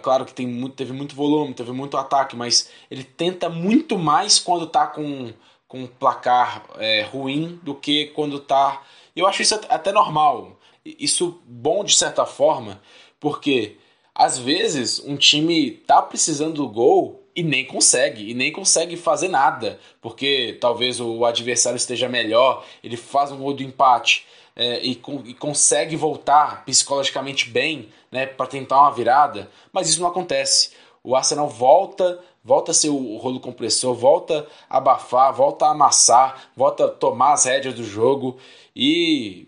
[0.01, 4.39] Claro que tem muito, teve muito volume, teve muito ataque, mas ele tenta muito mais
[4.39, 5.33] quando tá com
[5.67, 8.81] com um placar é, ruim do que quando tá.
[9.15, 10.57] Eu acho isso até normal.
[10.85, 12.81] Isso bom de certa forma,
[13.19, 13.77] porque
[14.15, 19.27] às vezes um time tá precisando do gol e nem consegue, e nem consegue fazer
[19.27, 24.99] nada, porque talvez o adversário esteja melhor, ele faz um gol do empate é, e,
[25.25, 30.71] e, consegue voltar psicologicamente bem né, para tentar uma virada, mas isso não acontece.
[31.03, 36.49] O Arsenal volta, volta a ser o rolo compressor, volta a abafar, volta a amassar,
[36.55, 38.39] volta a tomar as rédeas do jogo
[38.75, 39.45] e,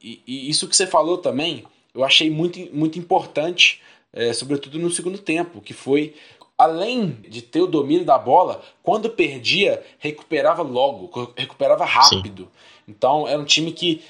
[0.00, 4.90] e, e isso que você falou também, eu achei muito, muito importante, é, sobretudo no
[4.90, 6.14] segundo tempo, que foi
[6.62, 12.44] além de ter o domínio da bola, quando perdia, recuperava logo, recuperava rápido.
[12.44, 12.48] Sim.
[12.88, 14.02] Então era um time que,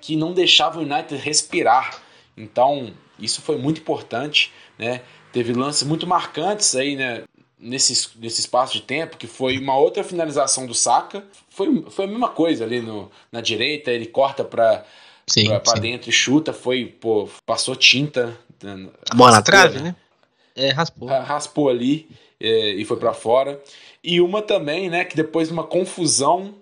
[0.00, 2.00] que não deixava o United respirar.
[2.36, 5.02] Então isso foi muito importante, né?
[5.32, 7.24] Teve lances muito marcantes aí, né?
[7.60, 11.24] Nesse, nesse espaço de tempo, que foi uma outra finalização do Saka.
[11.50, 14.84] Foi, foi a mesma coisa ali no, na direita, ele corta para
[15.62, 18.34] para dentro e chuta, foi, pô, passou tinta.
[19.10, 19.94] A bola na trave, né?
[20.58, 21.08] É, raspou.
[21.08, 22.08] Raspou ali
[22.40, 23.62] é, e foi para fora.
[24.02, 26.54] E uma também, né, que depois de uma confusão,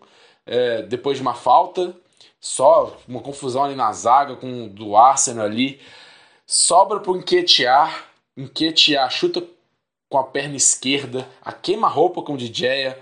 [0.47, 1.95] é, depois de uma falta,
[2.39, 5.81] só uma confusão ali na zaga com do Arsenal ali,
[6.47, 8.07] sobra pro Enquetear,
[8.37, 9.43] Enquetear chuta
[10.09, 12.95] com a perna esquerda, a queima-roupa com o DJ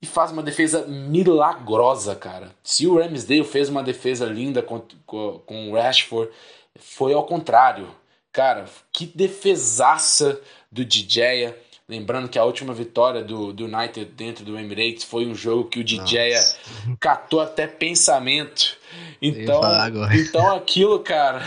[0.00, 2.54] e faz uma defesa milagrosa, cara.
[2.62, 6.32] Se o Ramsdale fez uma defesa linda com, com, com o Rashford,
[6.78, 7.88] foi ao contrário.
[8.32, 11.54] Cara, que defesaça do DJ.
[11.88, 15.80] Lembrando que a última vitória do, do United dentro do Emirates foi um jogo que
[15.80, 16.32] o DJ
[17.00, 18.76] catou até pensamento.
[19.22, 19.62] Então,
[20.12, 21.42] então aquilo, cara,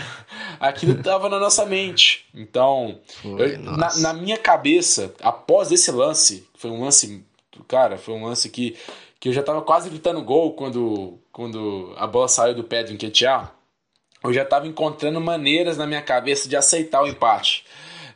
[0.58, 2.26] aquilo tava na nossa mente.
[2.34, 7.24] Então, foi, eu, na, na, minha cabeça, após esse lance, foi um lance,
[7.68, 8.76] cara, foi um lance que,
[9.20, 12.92] que eu já tava quase gritando gol quando, quando a bola saiu do pé do
[12.92, 13.52] Nketiah
[14.24, 17.64] eu já estava encontrando maneiras na minha cabeça de aceitar o empate.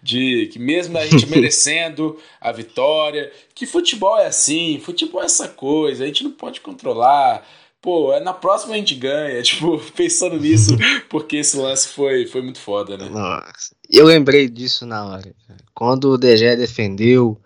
[0.02, 5.48] De que mesmo a gente merecendo a vitória, que futebol é assim, futebol é essa
[5.48, 7.44] coisa, a gente não pode controlar.
[7.80, 10.76] Pô, é na próxima a gente ganha, tipo, pensando nisso,
[11.08, 13.08] porque esse lance foi, foi muito foda, né?
[13.08, 15.34] Nossa, eu lembrei disso na hora.
[15.74, 17.40] Quando o DG defendeu,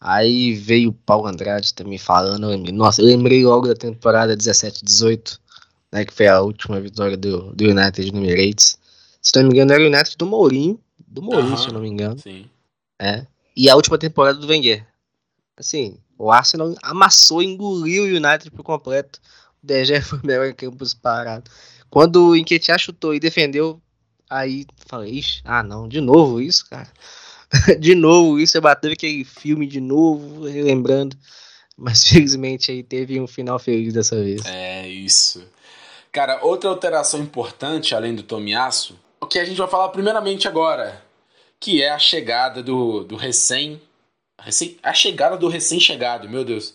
[0.00, 4.36] aí veio o Paulo Andrade também falando, eu lembrei, nossa, eu lembrei logo da temporada
[4.36, 5.40] 17, 18,
[5.92, 8.78] né, que foi a última vitória do, do United no Emirates.
[9.20, 11.88] Se não me engano, era o United do Mourinho, do Mourinho, uhum, se não me
[11.88, 12.18] engano.
[12.18, 12.48] Sim.
[12.98, 13.26] É.
[13.56, 14.86] E a última temporada do Wenger.
[15.56, 19.20] Assim, o Arsenal amassou, engoliu o United por completo.
[19.62, 21.50] O DG foi o melhor em campos parado.
[21.90, 23.80] Quando o Enquetear chutou e defendeu,
[24.28, 26.88] aí falei, Ixi, ah não, de novo isso, cara.
[27.80, 31.16] de novo isso, eu bateu aquele filme de novo, relembrando.
[31.76, 34.44] Mas felizmente aí teve um final feliz dessa vez.
[34.46, 35.44] É, isso.
[36.12, 41.02] Cara, outra alteração importante, além do Tomiaço, o que a gente vai falar primeiramente agora,
[41.60, 43.80] que é a chegada do, do recém,
[44.40, 44.76] recém.
[44.82, 46.74] A chegada do recém-chegado, meu Deus.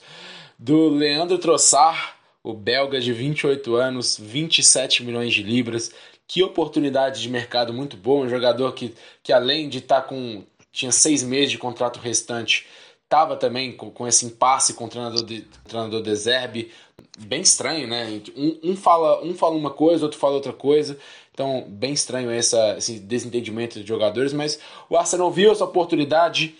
[0.58, 5.92] Do Leandro Trossard, o belga de 28 anos, 27 milhões de libras.
[6.28, 8.26] Que oportunidade de mercado muito boa.
[8.26, 10.44] Um jogador que, que além de estar tá com.
[10.72, 12.68] tinha seis meses de contrato restante,
[13.04, 16.72] estava também com, com, esse impasse com o treinador de, treinador de Zerbe,
[17.18, 18.22] bem estranho, né?
[18.36, 20.98] Um, um, fala, um fala uma coisa, outro fala outra coisa.
[21.32, 26.56] Então, bem estranho essa, esse desentendimento de jogadores, mas o Arsenal viu essa oportunidade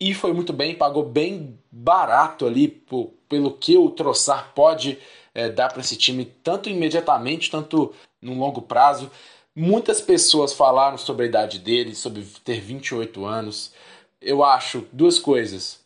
[0.00, 4.98] e foi muito bem, pagou bem barato ali por, pelo que o Troçar pode
[5.34, 9.10] é, dar para esse time, tanto imediatamente, tanto no longo prazo.
[9.56, 13.72] Muitas pessoas falaram sobre a idade dele, sobre ter 28 anos.
[14.20, 15.80] Eu acho duas coisas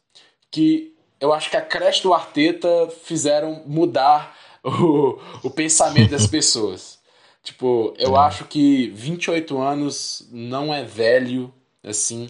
[0.50, 0.91] que
[1.22, 2.68] eu acho que a creche do Arteta
[3.04, 6.98] fizeram mudar o, o pensamento das pessoas.
[7.44, 12.28] Tipo, eu acho que 28 anos não é velho, assim,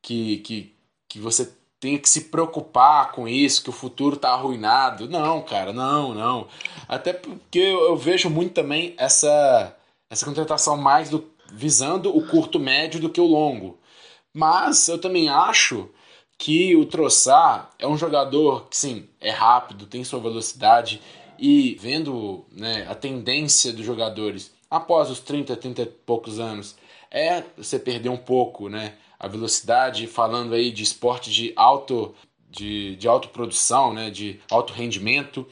[0.00, 0.76] que, que,
[1.08, 5.08] que você tem que se preocupar com isso, que o futuro tá arruinado.
[5.08, 6.46] Não, cara, não, não.
[6.88, 9.76] Até porque eu, eu vejo muito também essa,
[10.08, 13.78] essa contratação mais do, visando o curto médio do que o longo.
[14.32, 15.90] Mas eu também acho
[16.38, 21.02] que o Troçar é um jogador que, sim, é rápido, tem sua velocidade
[21.36, 26.76] e vendo né, a tendência dos jogadores após os 30, 30 e poucos anos
[27.10, 32.14] é você perder um pouco né, a velocidade, falando aí de esporte de alto
[32.50, 35.46] de, de autoprodução, né, de alto rendimento.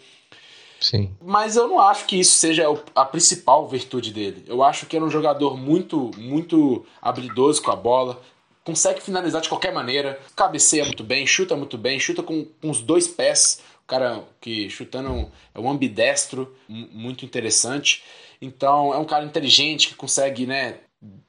[0.80, 1.10] Sim.
[1.20, 2.64] Mas eu não acho que isso seja
[2.94, 4.44] a principal virtude dele.
[4.46, 8.22] Eu acho que era um jogador muito, muito habilidoso com a bola,
[8.66, 12.82] consegue finalizar de qualquer maneira, cabeceia muito bem, chuta muito bem, chuta com, com os
[12.82, 13.62] dois pés.
[13.84, 18.02] O cara que chutando é um ambidestro, muito interessante.
[18.42, 20.78] Então é um cara inteligente que consegue né,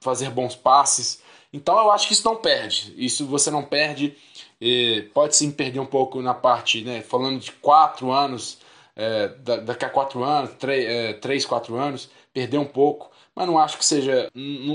[0.01, 1.21] fazer bons passes.
[1.53, 2.91] Então eu acho que isso não perde.
[2.97, 4.17] Isso você não perde
[4.59, 7.01] E pode sim perder um pouco na parte, né?
[7.03, 8.57] Falando de quatro anos,
[8.95, 9.27] é,
[9.63, 13.11] daqui a quatro anos, três, é, três, quatro anos, perder um pouco.
[13.37, 14.31] Mas não acho que seja.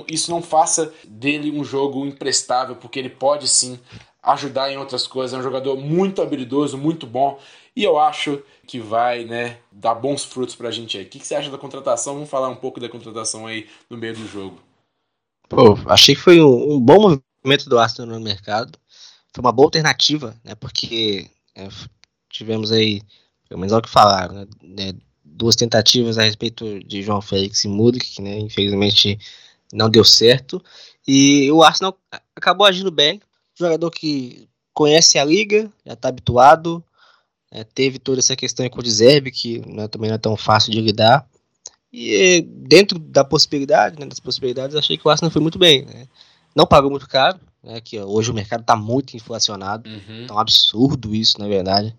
[0.07, 3.77] Isso não faça dele um jogo imprestável, porque ele pode sim
[4.23, 5.37] ajudar em outras coisas.
[5.37, 7.41] É um jogador muito habilidoso, muito bom.
[7.75, 11.03] E eu acho que vai né, dar bons frutos pra gente aí.
[11.03, 12.15] O que, que você acha da contratação?
[12.15, 14.61] Vamos falar um pouco da contratação aí no meio do jogo.
[15.49, 18.79] Pô, achei que foi um, um bom movimento do Arsenal no mercado.
[19.35, 20.55] Foi uma boa alternativa, né?
[20.55, 21.67] Porque é,
[22.31, 23.03] tivemos aí,
[23.49, 24.93] pelo menos é o que falaram, né, né,
[25.33, 29.19] duas tentativas a respeito de João Félix e Mudrik, que né, infelizmente
[29.73, 30.63] não deu certo.
[31.07, 31.99] E o Arsenal
[32.37, 33.21] acabou agindo bem.
[33.55, 36.83] Jogador que conhece a liga, já está habituado.
[37.51, 40.73] É, teve toda essa questão com o Zerbe, que né, também não é tão fácil
[40.73, 41.27] de lidar.
[41.93, 45.85] E dentro da possibilidade, né, das possibilidades, achei que o Arsenal foi muito bem.
[45.85, 46.07] Né?
[46.57, 49.89] Não pagou muito caro, né, que hoje o mercado está muito inflacionado.
[49.89, 50.27] Uhum.
[50.29, 51.95] É um absurdo isso, na verdade.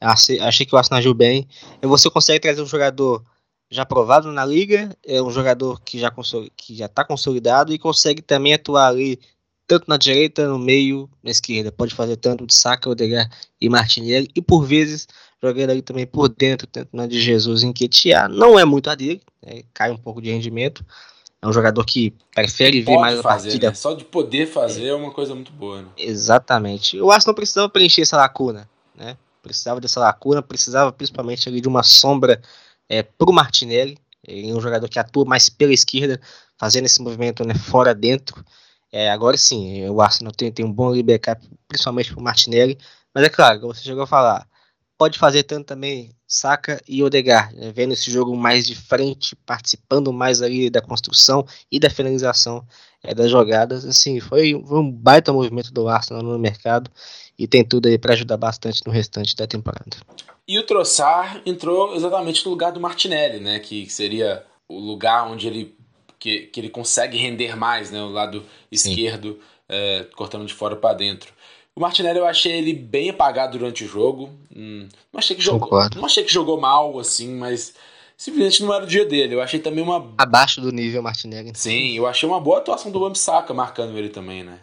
[0.00, 1.48] Achei, achei que o Arsenal agiu bem.
[1.82, 3.24] E você consegue trazer um jogador
[3.70, 6.10] já aprovado na liga, é um jogador que já
[6.56, 9.20] que já está consolidado e consegue também atuar ali
[9.66, 11.70] tanto na direita, no meio, na esquerda.
[11.70, 13.30] Pode fazer tanto de Saka, Odegaard
[13.60, 15.06] e Martinelli e por vezes
[15.42, 18.26] jogando ali também por dentro, tanto na de Jesus em Ketia.
[18.28, 19.62] Não é muito a dele, né?
[19.74, 20.84] cai um pouco de rendimento.
[21.40, 23.68] É um jogador que prefere ver mais fazer, a partida.
[23.68, 23.74] Né?
[23.74, 25.82] Só de poder fazer é, é uma coisa muito boa.
[25.82, 25.88] Né?
[25.96, 26.98] Exatamente.
[27.00, 29.16] O Arsenal precisava preencher essa lacuna, né?
[29.42, 32.40] Precisava dessa lacuna, precisava principalmente ali de uma sombra
[32.88, 33.98] é, para o Martinelli.
[34.26, 36.20] Ele é um jogador que atua mais pela esquerda,
[36.58, 38.44] fazendo esse movimento né, fora dentro.
[38.90, 42.78] É, agora sim, o Arsenal tem, tem um bom backup, principalmente para o Martinelli.
[43.14, 44.46] Mas é claro, como você chegou a falar,
[44.96, 50.12] pode fazer tanto também Saka e Odegaard, né, vendo esse jogo mais de frente, participando
[50.12, 52.66] mais ali da construção e da finalização
[53.02, 53.84] é, das jogadas.
[53.84, 56.90] Assim, foi, foi, um baita movimento do Arsenal no mercado
[57.38, 59.96] e tem tudo aí para ajudar bastante no restante da temporada.
[60.46, 65.46] E o Troçar entrou exatamente no lugar do Martinelli, né, que seria o lugar onde
[65.46, 65.76] ele
[66.18, 68.42] que, que ele consegue render mais, né, o lado
[68.72, 69.38] esquerdo,
[69.68, 71.32] é, cortando de fora para dentro.
[71.76, 74.30] O Martinelli eu achei ele bem apagado durante o jogo.
[74.54, 77.72] Hum, não, achei que jogou, não achei que jogou mal, assim, mas
[78.18, 79.36] simplesmente não era o dia dele.
[79.36, 80.12] Eu achei também uma.
[80.18, 81.52] Abaixo do nível Martinelli.
[81.54, 84.58] Sim, eu achei uma boa atuação do Wambsaka marcando ele também, né?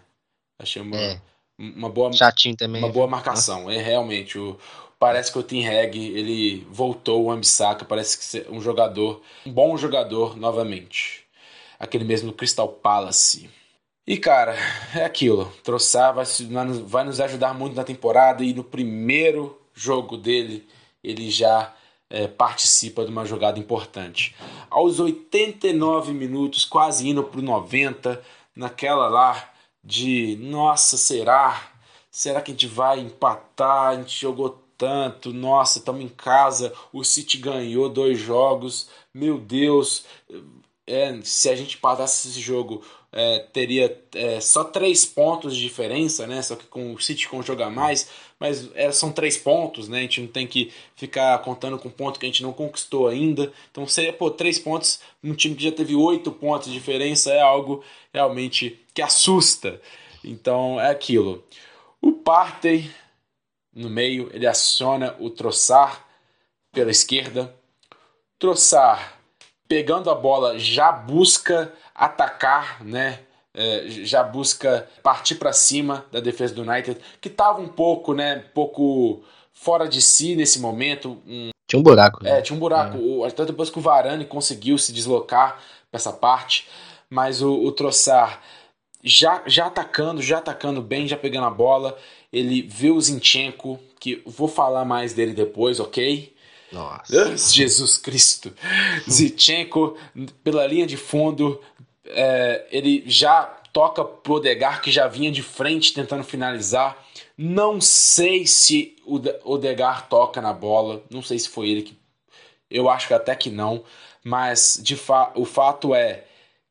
[0.60, 1.22] Achei uma, é.
[1.58, 2.12] uma boa.
[2.14, 2.84] Chatinho também.
[2.84, 3.72] Uma boa marcação.
[3.72, 4.38] É realmente.
[4.38, 4.60] O,
[5.00, 7.86] parece que o Tim Hag ele voltou o Wambsaka.
[7.86, 9.22] Parece que é um jogador.
[9.46, 11.24] Um bom jogador novamente.
[11.80, 13.50] Aquele mesmo Crystal Palace.
[14.08, 14.56] E cara,
[14.94, 15.52] é aquilo.
[15.64, 16.26] Troçar vai,
[16.86, 20.68] vai nos ajudar muito na temporada e no primeiro jogo dele
[21.04, 21.74] ele já
[22.10, 24.36] é, participa de uma jogada importante.
[24.70, 28.22] Aos 89 minutos, quase indo para o 90,
[28.56, 29.52] naquela lá
[29.84, 31.72] de nossa, será?
[32.10, 33.90] Será que a gente vai empatar?
[33.90, 40.06] A gente jogou tanto, nossa, estamos em casa, o City ganhou dois jogos, meu Deus,
[40.86, 46.28] é, se a gente passasse esse jogo, é, teria é, só três pontos de diferença,
[46.28, 46.42] né?
[46.42, 48.10] Só que com o City com jogar mais,
[48.40, 50.00] mas é, são três pontos, né?
[50.00, 53.52] A gente não tem que ficar contando com ponto que a gente não conquistou ainda.
[53.72, 57.42] Então, seria, pô, três pontos num time que já teve oito pontos de diferença é
[57.42, 57.84] algo
[58.14, 59.82] realmente que assusta.
[60.24, 61.44] Então, é aquilo.
[62.02, 62.90] O Partey
[63.76, 66.08] no meio, ele aciona o Troçar
[66.72, 67.54] pela esquerda.
[68.40, 69.20] Troçar
[69.68, 73.20] pegando a bola já busca atacar, né?
[73.56, 78.44] É, já busca partir para cima da defesa do United, que estava um pouco, né,
[78.54, 81.18] pouco fora de si nesse momento.
[81.26, 81.50] Um...
[81.66, 82.24] Tinha um buraco.
[82.24, 82.38] Né?
[82.38, 82.98] É, tinha um buraco.
[83.24, 83.28] É.
[83.28, 86.68] Até depois que o Varane conseguiu se deslocar para essa parte,
[87.10, 88.42] mas o, o Troçar
[89.04, 91.98] já, já atacando, já atacando bem, já pegando a bola.
[92.34, 96.36] Ele vê o Zinchenko, que vou falar mais dele depois, ok?
[96.72, 97.38] Nossa.
[97.54, 98.54] Jesus Cristo.
[99.10, 99.96] Zinchenko,
[100.44, 101.62] pela linha de fundo,
[102.08, 103.44] é, ele já
[103.74, 106.98] toca pro Odegar, que já vinha de frente tentando finalizar.
[107.38, 111.98] Não sei se o Odegar toca na bola, não sei se foi ele que.
[112.70, 113.84] Eu acho que até que não,
[114.24, 116.24] mas de fa o fato é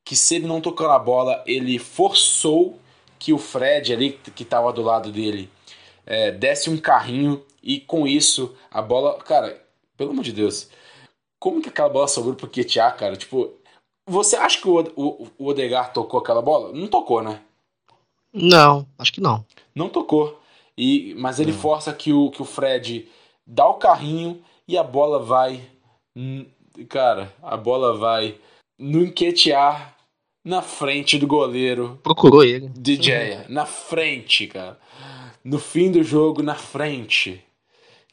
[0.05, 2.78] que se ele não tocou na bola, ele forçou
[3.18, 5.49] que o Fred ali, que estava do lado dele,
[6.05, 9.18] é, desse um carrinho e com isso a bola.
[9.20, 9.62] Cara,
[9.97, 10.68] pelo amor de Deus.
[11.39, 13.16] Como que aquela bola sobrou pro Ketia, cara?
[13.16, 13.53] Tipo,
[14.07, 16.73] você acha que o, o, o Odegar tocou aquela bola?
[16.73, 17.41] Não tocou, né?
[18.33, 19.45] Não, acho que não.
[19.75, 20.41] Não tocou.
[20.77, 23.09] E, mas ele força que o, que o Fred
[23.47, 25.63] dá o carrinho e a bola vai.
[26.89, 28.37] Cara, a bola vai
[28.79, 29.97] no enquetear
[30.45, 31.99] na frente do goleiro.
[32.03, 32.69] Procurou ele.
[32.69, 33.45] DJ, uhum.
[33.49, 34.79] na frente, cara.
[35.43, 37.43] No fim do jogo, na frente.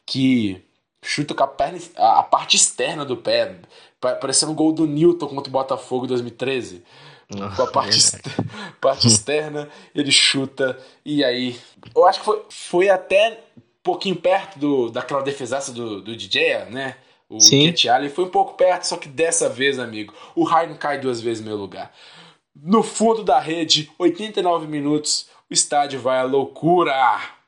[0.06, 0.64] Que
[1.04, 3.60] chuta com a perna, a parte externa do pé,
[4.02, 6.84] parecendo um gol do Newton contra o Botafogo em 2013.
[7.30, 7.98] Nossa, com a parte,
[8.82, 11.58] parte externa, ele chuta e aí.
[11.96, 16.66] Eu acho que foi, foi até um pouquinho perto do, daquela defesaça do, do DJ,
[16.66, 16.96] né?
[17.30, 21.22] O Ketiali foi um pouco perto, só que dessa vez, amigo, o Raio cai duas
[21.22, 21.94] vezes no meu lugar.
[22.54, 26.94] No fundo da rede, 89 minutos, o estádio vai à loucura,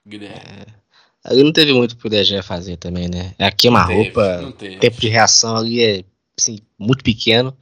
[0.07, 0.37] Guilherme.
[0.37, 0.83] É.
[1.25, 3.33] Ali não teve muito pro DG fazer também, né?
[3.37, 6.03] É a queima-roupa, tempo de reação ali é
[6.37, 7.55] assim, muito pequeno.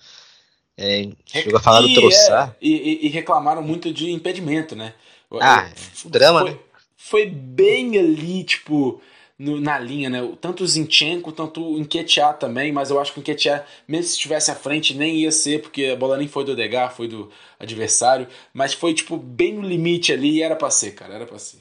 [0.78, 2.56] É, chegou a falar do troçar.
[2.62, 4.94] É, e, e, reclamaram muito de impedimento, né?
[5.40, 6.60] Ah, é, drama, foi, né?
[6.98, 9.02] Foi bem ali, tipo,
[9.38, 10.34] no, na linha, né?
[10.40, 14.12] Tanto o Zinchenko, tanto o Enquetear também, mas eu acho que o Enquetear, mesmo se
[14.14, 17.30] estivesse à frente, nem ia ser, porque a bola nem foi do Degar, foi do
[17.60, 18.28] adversário.
[18.54, 21.60] Mas foi, tipo, bem no limite ali e era pra ser, cara, era pra ser.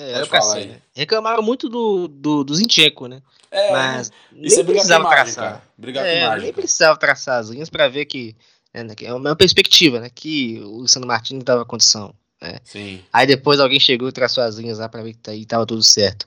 [0.00, 0.80] É, era pra ser, né?
[0.94, 3.20] Reclamaram muito do, do, do Zinchenko, né?
[3.50, 5.62] É, mas isso é precisava traçar.
[5.76, 8.34] Brigar é, nem precisava traçar as linhas para ver que
[8.72, 10.08] é, né, é uma perspectiva, né?
[10.08, 12.14] Que o Luciano Martins dava condição.
[12.40, 12.58] Né?
[12.64, 13.04] Sim.
[13.12, 15.82] Aí depois alguém chegou e traçou as linhas lá para ver que tá, tava tudo
[15.82, 16.26] certo.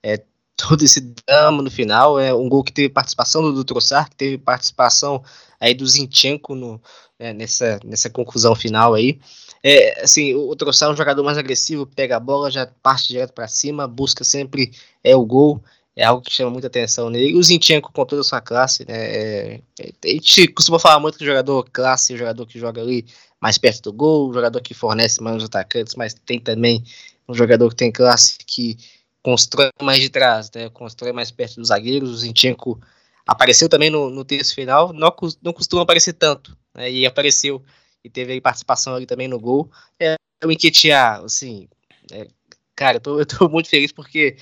[0.00, 0.22] É,
[0.56, 4.16] todo esse drama no final é um gol que teve participação do, do Trossard, que
[4.16, 5.24] teve participação
[5.58, 6.80] aí do Zinchenko no,
[7.18, 9.18] né, nessa, nessa conclusão final aí.
[9.62, 13.32] É, assim, o, Trossard é um jogador mais agressivo, pega a bola, já parte direto
[13.32, 15.62] para cima, busca sempre é o gol
[15.98, 17.36] é algo que chama muita atenção nele.
[17.36, 18.94] O Zinchenko com toda a sua classe, né?
[18.94, 22.80] É, é, a gente costuma falar muito que o jogador classe, o jogador que joga
[22.80, 23.04] ali
[23.40, 26.84] mais perto do gol, o jogador que fornece mais atacantes, mas tem também
[27.28, 28.78] um jogador que tem classe que
[29.24, 30.70] constrói mais de trás, né?
[30.70, 32.10] Constrói mais perto dos zagueiros.
[32.10, 32.80] O Zinchenko
[33.28, 36.90] apareceu também no, no terço final, não, não costuma aparecer tanto, né?
[36.90, 37.62] E apareceu
[38.02, 39.70] e teve aí participação ali também no gol.
[40.00, 41.68] É, o Enquetear, assim,
[42.10, 42.26] é,
[42.74, 44.38] cara, eu tô, eu tô muito feliz porque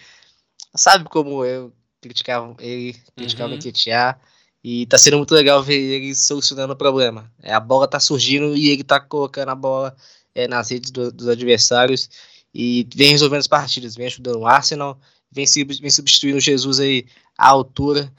[0.77, 3.57] sabe como eu criticava ele, criticava uhum.
[3.57, 4.21] o Nketiah,
[4.63, 7.33] e tá sendo muito legal ver ele solucionando o problema.
[7.43, 9.97] É, a bola tá surgindo e ele tá colocando a bola
[10.33, 12.09] é, nas redes do, dos adversários
[12.55, 15.45] e vem resolvendo as partidas, vem ajudando o Arsenal, vem,
[15.81, 17.07] vem substituindo o Jesus aí
[17.37, 18.13] à altura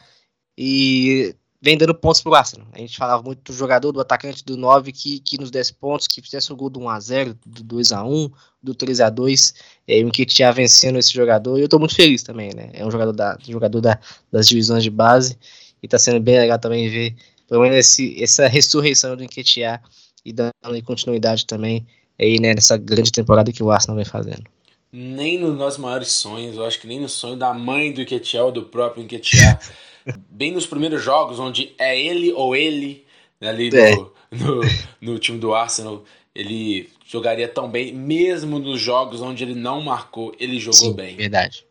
[0.58, 2.68] e vem dando pontos pro Arsenal.
[2.72, 6.08] A gente falava muito do jogador, do atacante do 9 que, que nos desse pontos,
[6.08, 8.32] que fizesse o gol do 1x0, do 2x1,
[8.62, 9.54] do 3x2,
[9.88, 12.70] é, o tinha vencendo esse jogador, e eu tô muito feliz também, né?
[12.74, 14.00] É um jogador, da, jogador da,
[14.32, 15.38] das divisões de base,
[15.82, 17.16] e tá sendo bem legal também ver,
[17.48, 19.82] pelo menos esse, essa ressurreição do Enquetear
[20.26, 20.54] e dando
[20.84, 21.86] continuidade também
[22.20, 24.44] aí, né, nessa grande temporada que o Arsenal vem fazendo.
[24.92, 28.46] Nem nos nossos maiores sonhos, eu acho que nem no sonho da mãe do Enquetear
[28.46, 29.60] ou do próprio Enquetear
[30.30, 33.06] bem nos primeiros jogos, onde é ele ou ele,
[33.40, 33.96] né, ali no, é.
[34.32, 34.62] no,
[35.02, 40.34] no, time do Arsenal, ele jogaria tão bem, mesmo nos jogos onde ele não marcou,
[40.40, 41.16] ele jogou Sim, bem.
[41.16, 41.66] Verdade.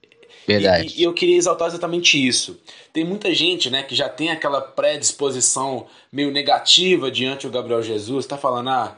[0.47, 0.95] Verdade.
[0.97, 2.61] E, e, eu queria exaltar exatamente isso.
[2.93, 8.27] Tem muita gente, né, que já tem aquela predisposição meio negativa diante do Gabriel Jesus,
[8.27, 8.97] tá falando, ah,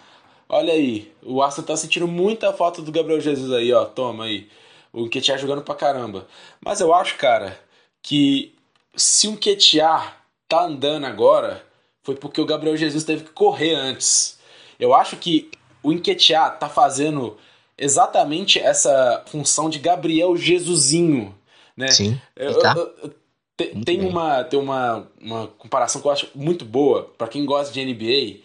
[0.49, 4.49] olha aí, o Arsenal tá sentindo muita falta do Gabriel Jesus aí, ó, toma aí.
[4.93, 6.27] O Nketiah jogando pra caramba.
[6.61, 7.59] Mas eu acho, cara,
[8.03, 8.55] que
[8.97, 11.65] se um Quetiar tá andando agora,
[12.03, 14.39] foi porque o Gabriel Jesus teve que correr antes.
[14.81, 15.51] Eu acho que
[15.83, 17.37] o Enquetear tá fazendo
[17.77, 21.35] exatamente essa função de Gabriel Jesusinho,
[21.77, 21.89] né?
[21.89, 22.21] Sim.
[22.35, 22.75] Eu, tá.
[22.77, 23.15] eu, eu,
[23.57, 27.73] tem, tem uma tem uma, uma comparação que eu acho muito boa para quem gosta
[27.73, 28.41] de NBA.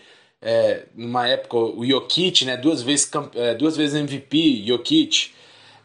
[0.45, 5.31] É, numa época o Jokic, né, duas vezes é, duas vezes MVP, Jokic,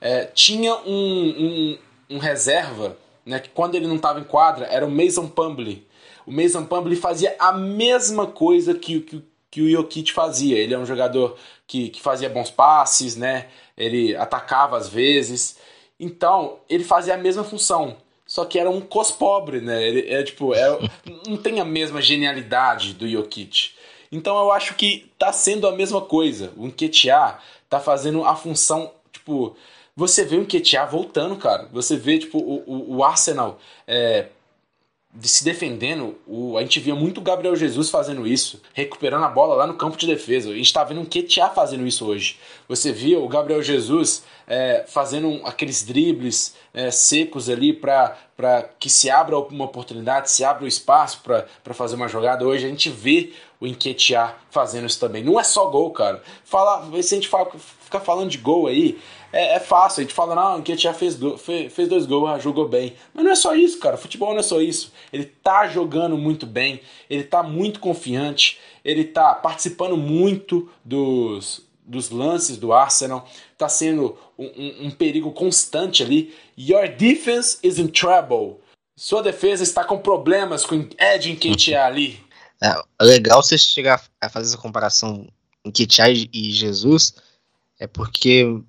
[0.00, 1.78] é, tinha um, um,
[2.10, 5.86] um reserva né, que quando ele não estava em quadra, era o Mason Pumbly.
[6.26, 10.58] O Mason Pumbly fazia a mesma coisa que, que, que o Jokic fazia.
[10.58, 13.46] Ele é um jogador que, que fazia bons passes, né?
[13.78, 15.56] ele atacava às vezes.
[15.98, 17.96] Então, ele fazia a mesma função.
[18.26, 19.82] Só que era um cos pobre, né?
[19.86, 20.78] Ele é tipo, é,
[21.26, 23.70] não tem a mesma genialidade do Jokic.
[24.10, 26.52] Então eu acho que tá sendo a mesma coisa.
[26.56, 27.38] O Nketiah
[27.68, 29.56] tá fazendo a função, tipo,
[29.94, 31.68] você vê o Nketiah voltando, cara.
[31.72, 34.28] Você vê, tipo, o, o, o Arsenal é,
[35.22, 36.16] se defendendo.
[36.26, 39.74] O, a gente via muito o Gabriel Jesus fazendo isso, recuperando a bola lá no
[39.74, 40.50] campo de defesa.
[40.50, 42.38] A gente tá vendo o Nketiah fazendo isso hoje.
[42.68, 48.16] Você via o Gabriel Jesus é, fazendo aqueles dribles é, secos ali para
[48.78, 52.46] que se abra uma oportunidade, se abra o espaço para fazer uma jogada.
[52.46, 55.24] Hoje a gente vê o Enquetear fazendo isso também.
[55.24, 56.22] Não é só gol, cara.
[56.44, 57.50] Fala, se a gente fala,
[57.82, 58.98] ficar falando de gol aí,
[59.32, 60.00] é, é, fácil.
[60.00, 62.94] A gente fala, não, o Enquetear fez, fez, fez dois gols, ah, jogou bem.
[63.12, 63.96] Mas não é só isso, cara.
[63.96, 64.92] Futebol não é só isso.
[65.12, 72.10] Ele tá jogando muito bem, ele tá muito confiante, ele tá participando muito dos, dos
[72.10, 73.28] lances do Arsenal.
[73.56, 76.34] Tá sendo um, um, um perigo constante ali.
[76.56, 78.60] Your defense is in trouble.
[78.96, 82.20] Sua defesa está com problemas com Ed Nketiah ali.
[82.60, 82.70] É,
[83.00, 85.26] é legal você chegar a fazer essa comparação
[85.64, 87.14] Nketiah e Jesus,
[87.78, 88.60] é porque,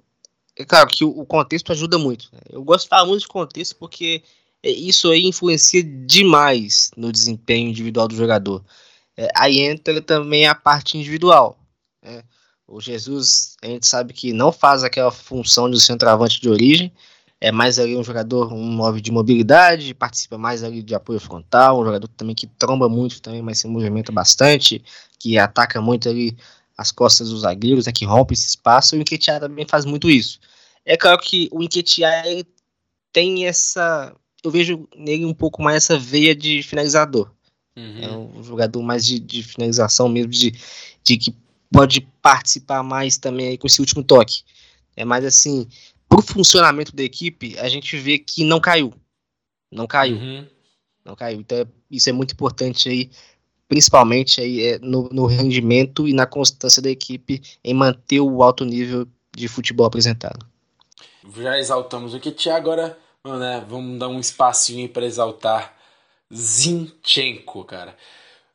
[0.59, 2.27] é claro que o, contexto ajuda muito.
[2.33, 2.41] Né?
[2.49, 4.21] Eu falar muito de contexto porque
[4.61, 8.61] isso aí influencia demais no desempenho individual do jogador.
[9.15, 11.57] É, aí entra também a parte individual.
[12.03, 12.23] Né?
[12.67, 16.91] O Jesus, a gente sabe que não faz aquela função de centroavante de origem,
[17.39, 21.79] é mais ali um jogador, um móvel de mobilidade, participa mais ali de apoio frontal,
[21.79, 24.83] um jogador também que tromba muito também, mas se movimenta bastante,
[25.17, 26.37] que ataca muito ali
[26.79, 30.09] as costas dos zagueiros, né, que rompe esse espaço, e o Enquetear também faz muito
[30.09, 30.39] isso.
[30.85, 32.23] É claro que o Enquetear
[33.11, 37.29] tem essa, eu vejo nele um pouco mais essa veia de finalizador.
[37.75, 38.01] Uhum.
[38.01, 40.53] É um jogador mais de, de finalização mesmo, de,
[41.03, 41.35] de que
[41.69, 44.43] pode participar mais também com esse último toque.
[44.95, 45.67] É mais assim,
[46.07, 48.93] pro funcionamento da equipe, a gente vê que não caiu.
[49.69, 50.15] Não caiu.
[50.15, 50.47] Uhum.
[51.03, 51.41] Não caiu.
[51.41, 53.09] Então, isso é muito importante aí,
[53.69, 58.65] principalmente aí é, no, no, rendimento e na constância da equipe em manter o alto
[58.65, 60.43] nível de futebol apresentado.
[61.37, 65.77] Já exaltamos o que agora né, vamos dar um espacinho para exaltar
[66.33, 67.95] Zinchenko, cara.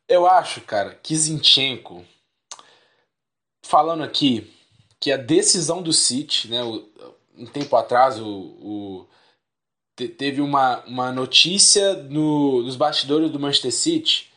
[0.09, 2.05] Eu acho, cara, que Zinchenko
[3.63, 4.53] falando aqui
[4.99, 6.63] que a decisão do City, né,
[7.37, 9.07] um tempo atrás, o, o
[9.95, 14.34] teve uma, uma notícia no, nos bastidores do Manchester City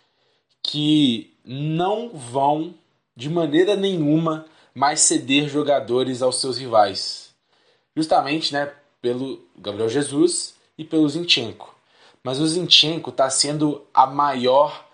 [0.67, 2.75] que não vão
[3.15, 4.45] de maneira nenhuma
[4.75, 7.33] mais ceder jogadores aos seus rivais.
[7.95, 11.73] Justamente né, pelo Gabriel Jesus e pelo Zinchenko.
[12.21, 14.85] Mas o Zinchenko está sendo a maior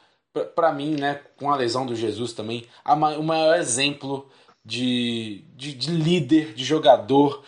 [0.56, 4.28] para mim, né, com a lesão do Jesus também, a, o maior exemplo
[4.64, 7.44] de, de, de, líder, de jogador.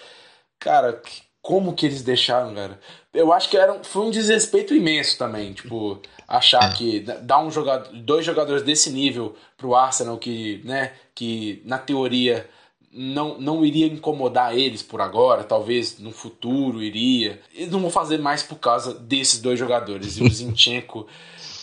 [0.59, 1.01] Cara,
[1.41, 2.79] como que eles deixaram, cara?
[3.15, 6.73] Eu acho que era, foi um desrespeito imenso também, tipo, achar é.
[6.75, 12.47] que dar um jogador, dois jogadores desse nível pro Arsenal que, né, que na teoria
[12.91, 17.41] não, não iria incomodar eles por agora, talvez no futuro iria.
[17.53, 20.17] Eles não vão fazer mais por causa desses dois jogadores.
[20.17, 21.07] E o Zinchenko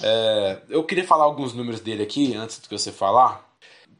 [0.03, 3.48] é, eu queria falar alguns números dele aqui, antes de você falar.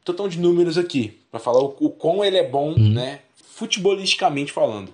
[0.03, 2.89] Totão de números aqui, para falar o, o quão ele é bom, uhum.
[2.89, 3.21] né?
[3.35, 4.93] Futebolisticamente falando.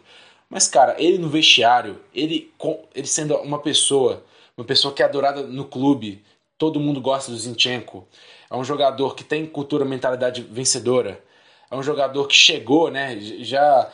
[0.50, 2.52] Mas, cara, ele no vestiário, ele,
[2.96, 4.24] ele sendo uma pessoa,
[4.58, 6.24] uma pessoa que é adorada no clube,
[6.58, 8.08] todo mundo gosta do Zinchenko.
[8.50, 11.24] É um jogador que tem cultura, mentalidade vencedora.
[11.70, 13.20] É um jogador que chegou, né?
[13.20, 13.92] Já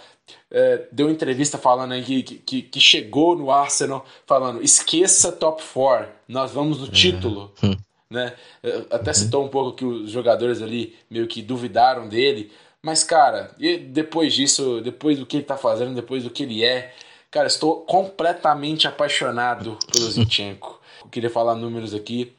[0.50, 6.08] é, deu entrevista falando aí que, que, que, chegou no Arsenal falando esqueça top 4,
[6.28, 6.92] nós vamos no é.
[6.92, 7.54] título.
[7.62, 7.76] Hum.
[8.10, 8.34] Né?
[8.64, 12.52] É, até citou um pouco que os jogadores ali meio que duvidaram dele.
[12.86, 13.50] Mas, cara,
[13.90, 16.94] depois disso, depois do que ele tá fazendo, depois do que ele é,
[17.32, 20.80] cara, estou completamente apaixonado pelo Zinchenko.
[21.04, 22.36] Eu queria falar números aqui,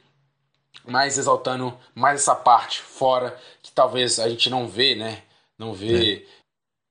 [0.85, 5.21] mais exaltando mais essa parte fora que talvez a gente não vê, né?
[5.59, 6.37] Não vê é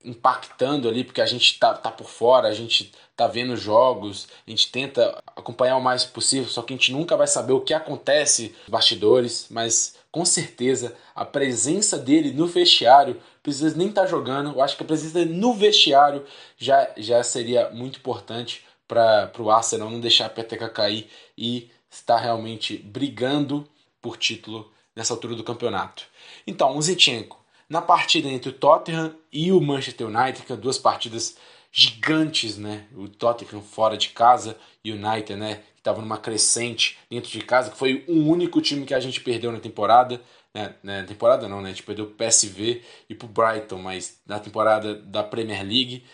[0.07, 4.51] impactando ali, porque a gente tá, tá por fora, a gente tá vendo jogos, a
[4.51, 7.75] gente tenta acompanhar o mais possível, só que a gente nunca vai saber o que
[7.75, 14.07] acontece nos bastidores, mas com certeza a presença dele no vestiário, precisa nem estar tá
[14.09, 16.25] jogando, eu acho que a presença no vestiário
[16.59, 22.17] já, já seria muito importante para o Arsenal não deixar a peteca cair e estar
[22.17, 23.65] realmente brigando
[24.03, 26.07] por título nessa altura do campeonato.
[26.45, 27.39] Então, o Zichenko,
[27.69, 31.37] na partida entre o Tottenham e o Manchester United, que são duas partidas
[31.71, 32.87] gigantes, né?
[32.97, 35.55] O Tottenham fora de casa e o United, né?
[35.75, 39.21] Que estava numa crescente dentro de casa, que foi o único time que a gente
[39.21, 40.21] perdeu na temporada.
[40.57, 40.75] Né?
[40.83, 41.69] Na temporada não, né?
[41.69, 46.05] A gente perdeu o PSV e pro Brighton, mas na temporada da Premier League.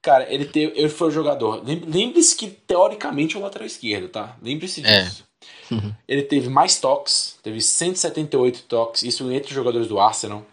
[0.00, 1.62] Cara, ele, teve, ele foi o jogador.
[1.64, 4.36] Lembre-se que, teoricamente, é o lateral esquerdo, tá?
[4.42, 5.02] Lembre-se é.
[5.02, 5.24] disso.
[5.70, 5.74] É.
[5.74, 5.94] Uhum.
[6.06, 10.44] Ele teve mais toques, teve 178 toques, isso entre os jogadores do Arsenal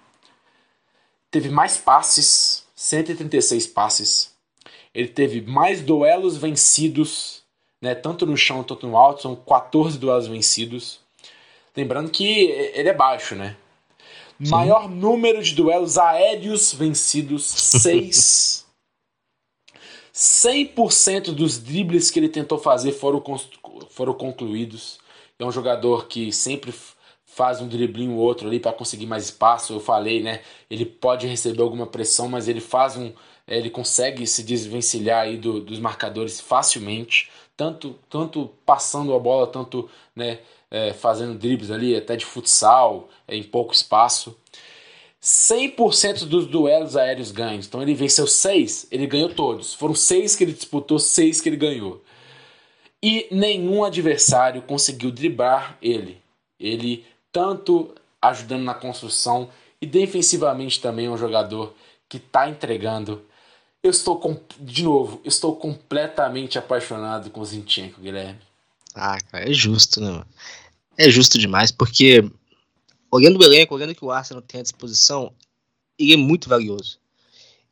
[1.31, 4.35] teve mais passes, 136 passes.
[4.93, 7.43] Ele teve mais duelos vencidos,
[7.81, 10.99] né, tanto no chão quanto no alto, são 14 duelos vencidos.
[11.75, 13.55] Lembrando que ele é baixo, né?
[14.43, 14.49] Sim.
[14.49, 17.45] Maior número de duelos aéreos vencidos,
[17.81, 18.65] 6.
[20.13, 23.23] 100% dos dribles que ele tentou fazer foram,
[23.89, 24.99] foram concluídos.
[25.39, 26.73] É um jogador que sempre
[27.25, 29.73] faz um driblinho ou outro ali para conseguir mais espaço.
[29.73, 30.41] Eu falei, né?
[30.69, 33.13] Ele pode receber alguma pressão, mas ele faz um.
[33.47, 39.47] É, ele consegue se desvencilhar aí do, dos marcadores facilmente, tanto, tanto passando a bola,
[39.47, 40.39] tanto né,
[40.71, 44.35] é, fazendo dribles ali, até de futsal, é, em pouco espaço.
[45.21, 47.67] 100% dos duelos aéreos ganhos.
[47.67, 49.73] Então ele venceu seis, ele ganhou todos.
[49.73, 52.01] Foram seis que ele disputou, seis que ele ganhou.
[53.03, 56.19] E nenhum adversário conseguiu driblar ele.
[56.59, 59.49] Ele tanto ajudando na construção
[59.81, 61.73] e defensivamente também é um jogador
[62.07, 63.23] que está entregando.
[63.83, 64.19] Eu estou,
[64.59, 68.50] de novo, estou completamente apaixonado com o Zinchenko, Guilherme.
[68.95, 70.23] Ah, cara, é justo, né?
[70.97, 72.23] É justo demais, porque
[73.11, 75.33] olhando o elenco, olhando o que o Arsenal tem à disposição,
[75.97, 76.99] ele é muito valioso.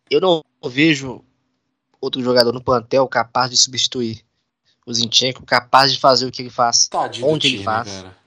[0.10, 1.24] Eu não vejo
[2.02, 4.24] outro jogador no plantel capaz de substituir
[4.86, 7.88] o Zinchenko, capaz de fazer o que ele faz, Tadinho onde ele faz.
[7.88, 8.18] Cara.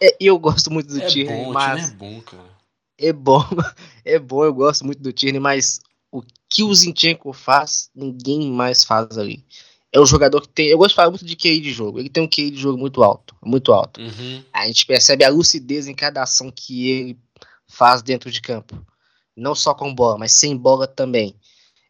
[0.00, 1.90] É, eu gosto muito do é Tierney, bom, mas.
[1.90, 2.58] é bom, cara.
[3.00, 3.44] É bom,
[4.04, 5.80] é bom, eu gosto muito do Tierney, mas
[6.10, 9.44] o que o Zinchenko faz, ninguém mais faz ali.
[9.92, 10.68] É um jogador que tem.
[10.68, 11.98] Eu gosto de falar muito de QI de jogo.
[11.98, 13.34] Ele tem um QI de jogo muito alto.
[13.42, 14.00] Muito alto.
[14.00, 14.44] Uhum.
[14.52, 17.18] A gente percebe a lucidez em cada ação que ele
[17.66, 18.76] faz dentro de campo.
[19.36, 21.34] Não só com bola, mas sem bola também.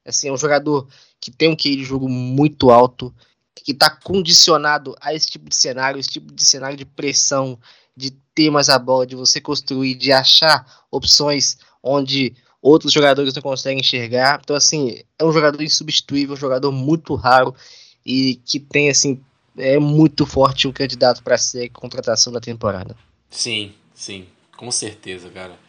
[0.05, 0.86] Assim, é um jogador
[1.20, 3.12] que tem um QI de jogo muito alto,
[3.55, 7.59] que está condicionado a esse tipo de cenário, esse tipo de cenário de pressão,
[7.96, 13.42] de ter mais a bola, de você construir, de achar opções onde outros jogadores não
[13.42, 14.40] conseguem enxergar.
[14.42, 17.55] Então, assim, é um jogador insubstituível, um jogador muito raro
[18.09, 19.20] e que tem, assim,
[19.54, 22.96] é muito forte o candidato para ser contratação da temporada.
[23.28, 25.61] Sim, sim, com certeza, cara.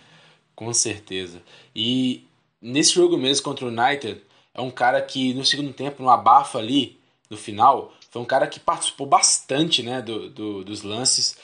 [0.55, 1.41] Com certeza.
[1.75, 2.23] E
[2.61, 4.21] nesse jogo mesmo contra o United,
[4.53, 6.97] é um cara que no segundo tempo, no abafa ali,
[7.29, 11.35] no final, foi um cara que participou bastante né, do, do dos lances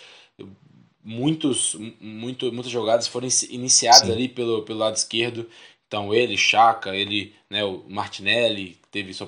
[1.04, 4.14] muitos, muito, muitas jogadas foram iniciadas Sim.
[4.14, 5.48] ali pelo, pelo lado esquerdo.
[5.88, 9.28] Então ele, Chaka, ele, né, o Martinelli teve sua,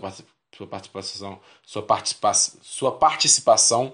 [0.58, 3.94] sua participação, sua participação, sua participação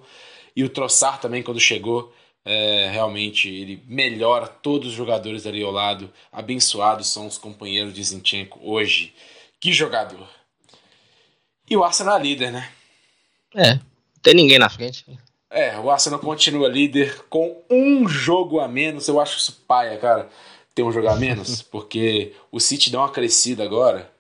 [0.56, 2.14] e o Troçar também quando chegou,
[2.46, 6.12] é, realmente ele melhora todos os jogadores ali ao lado.
[6.32, 9.14] Abençoados são os companheiros de Zinchenko hoje.
[9.60, 10.28] Que jogador!
[11.70, 12.72] E o Arsenal é líder, né?
[13.56, 13.82] É, não
[14.22, 15.06] tem ninguém na frente.
[15.50, 19.08] É, o Arsenal continua líder com um jogo a menos.
[19.08, 20.30] Eu acho isso paia, cara,
[20.74, 24.12] ter um jogo a menos, porque o City deu uma crescida agora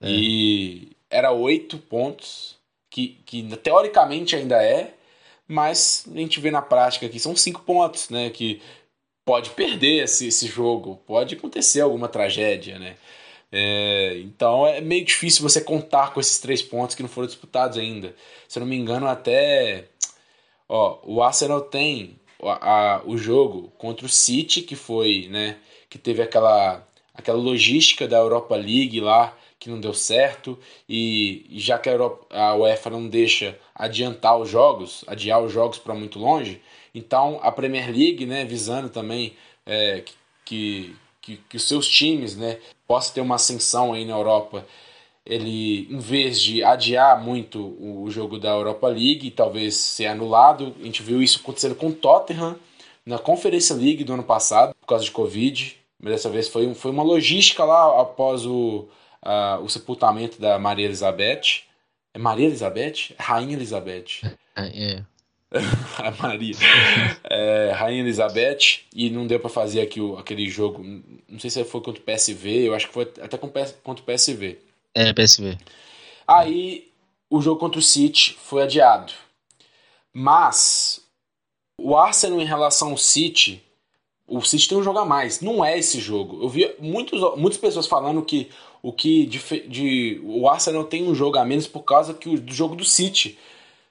[0.00, 0.10] é.
[0.10, 2.56] e era oito pontos,
[2.90, 4.94] que, que teoricamente ainda é,
[5.46, 8.30] mas a gente vê na prática que são cinco pontos, né?
[8.30, 8.60] Que
[9.24, 12.96] pode perder esse, esse jogo, pode acontecer alguma tragédia, né?
[13.52, 17.78] É, então é meio difícil você contar com esses três pontos que não foram disputados
[17.78, 18.14] ainda.
[18.48, 19.88] Se eu não me engano, até
[20.74, 25.58] Ó, o Arsenal tem a, a, o jogo contra o City, que foi, né,
[25.90, 30.58] que teve aquela, aquela logística da Europa League lá, que não deu certo,
[30.88, 35.78] e, já que a, Europa, a UEFA não deixa adiantar os jogos, adiar os jogos
[35.78, 36.60] para muito longe,
[36.92, 40.02] então a Premier League, né, visando também é,
[40.44, 42.58] que, que, que os seus times né,
[42.88, 44.66] possam ter uma ascensão aí na Europa
[45.24, 50.84] ele, em vez de adiar muito o jogo da Europa League, talvez ser anulado, a
[50.84, 52.56] gente viu isso acontecendo com o Tottenham
[53.06, 56.90] na Conferência League do ano passado, por causa de Covid, mas dessa vez foi, foi
[56.90, 58.88] uma logística lá após o,
[59.60, 61.62] o sepultamento da Maria Elizabeth.
[62.14, 63.14] É Maria Elizabeth?
[63.18, 64.22] É Rainha Elizabeth.
[64.56, 64.62] É.
[64.64, 65.04] é.
[65.98, 66.56] a Maria.
[67.24, 70.82] É, Rainha Elizabeth, e não deu para fazer aqui o, aquele jogo.
[71.28, 74.58] Não sei se foi contra o PSV, eu acho que foi até contra o PSV.
[74.94, 75.58] É, PSV.
[76.26, 76.90] Aí
[77.28, 79.12] o jogo contra o City foi adiado.
[80.12, 81.00] Mas
[81.78, 83.62] o Arsenal em relação ao City,
[84.26, 85.40] o City tem um jogo a mais.
[85.40, 86.42] Não é esse jogo.
[86.42, 88.50] Eu vi muitos, muitas pessoas falando que
[88.82, 92.40] o que de, de, o Arsenal tem um jogo a menos por causa que o,
[92.40, 93.38] do jogo do City.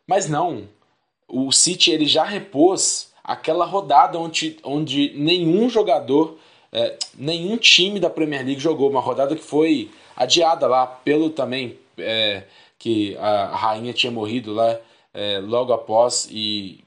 [0.05, 0.67] Mas não.
[1.27, 6.37] O City ele já repôs aquela rodada onde, onde nenhum jogador,
[6.73, 8.89] é, nenhum time da Premier League jogou.
[8.89, 12.43] Uma rodada que foi adiada lá pelo também é,
[12.77, 14.77] que a rainha tinha morrido lá
[15.13, 16.83] é, logo após e,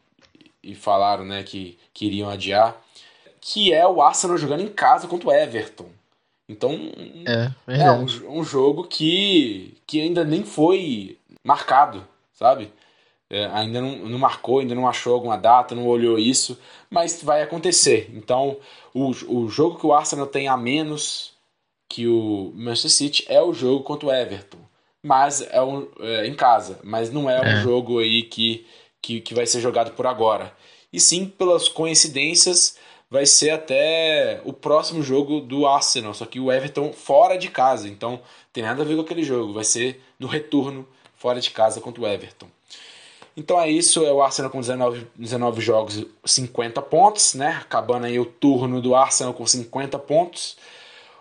[0.63, 2.77] e falaram né, que queriam adiar,
[3.41, 5.87] que é o Arsenal jogando em casa contra o Everton.
[6.49, 6.73] Então
[7.27, 8.05] é, é um,
[8.39, 12.71] um, jogo que, que ainda nem foi marcado, sabe?
[13.31, 16.59] É, ainda não, não, marcou, ainda não achou alguma data, não olhou isso,
[16.91, 18.11] mas vai acontecer.
[18.15, 18.59] Então,
[18.93, 21.33] o, o jogo que o Arsenal tem a menos
[21.89, 24.59] que o Manchester City é o jogo contra o Everton.
[25.03, 28.67] mas é, um, é em casa, mas não é, é, um jogo aí que,
[29.01, 30.53] que, que vai ser jogado por agora.
[30.93, 32.77] E sim, pelas coincidências,
[33.15, 37.89] vai ser até o próximo jogo do Arsenal, só que o Everton fora de casa,
[37.89, 38.21] então
[38.53, 40.85] tem nada a ver com aquele jogo, vai ser no retorno
[41.15, 42.49] fora de casa contra o Everton.
[43.37, 47.57] Então é isso, é o Arsenal com 19, 19 jogos, 50 pontos, né?
[47.61, 50.57] Acabando aí o turno do Arsenal com 50 pontos.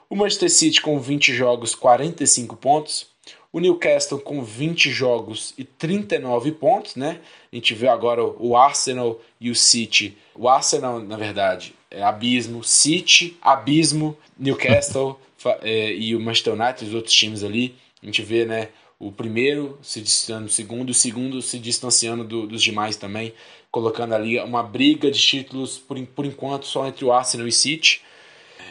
[0.10, 3.06] O Manchester City com 20 jogos, 45 pontos.
[3.52, 7.20] O Newcastle com 20 jogos e 39 pontos, né?
[7.52, 10.18] A gente vê agora o Arsenal e o City.
[10.34, 12.64] O Arsenal, na verdade, abismo.
[12.64, 14.18] City, abismo.
[14.38, 15.20] Newcastle
[15.62, 17.76] é, e o Manchester United, os outros times ali.
[18.02, 18.70] A gente vê, né?
[19.00, 23.34] O primeiro se distanciando do segundo, o segundo se distanciando do, dos demais também,
[23.70, 27.54] colocando ali uma briga de títulos por, por enquanto só entre o Arsenal e o
[27.54, 28.02] City.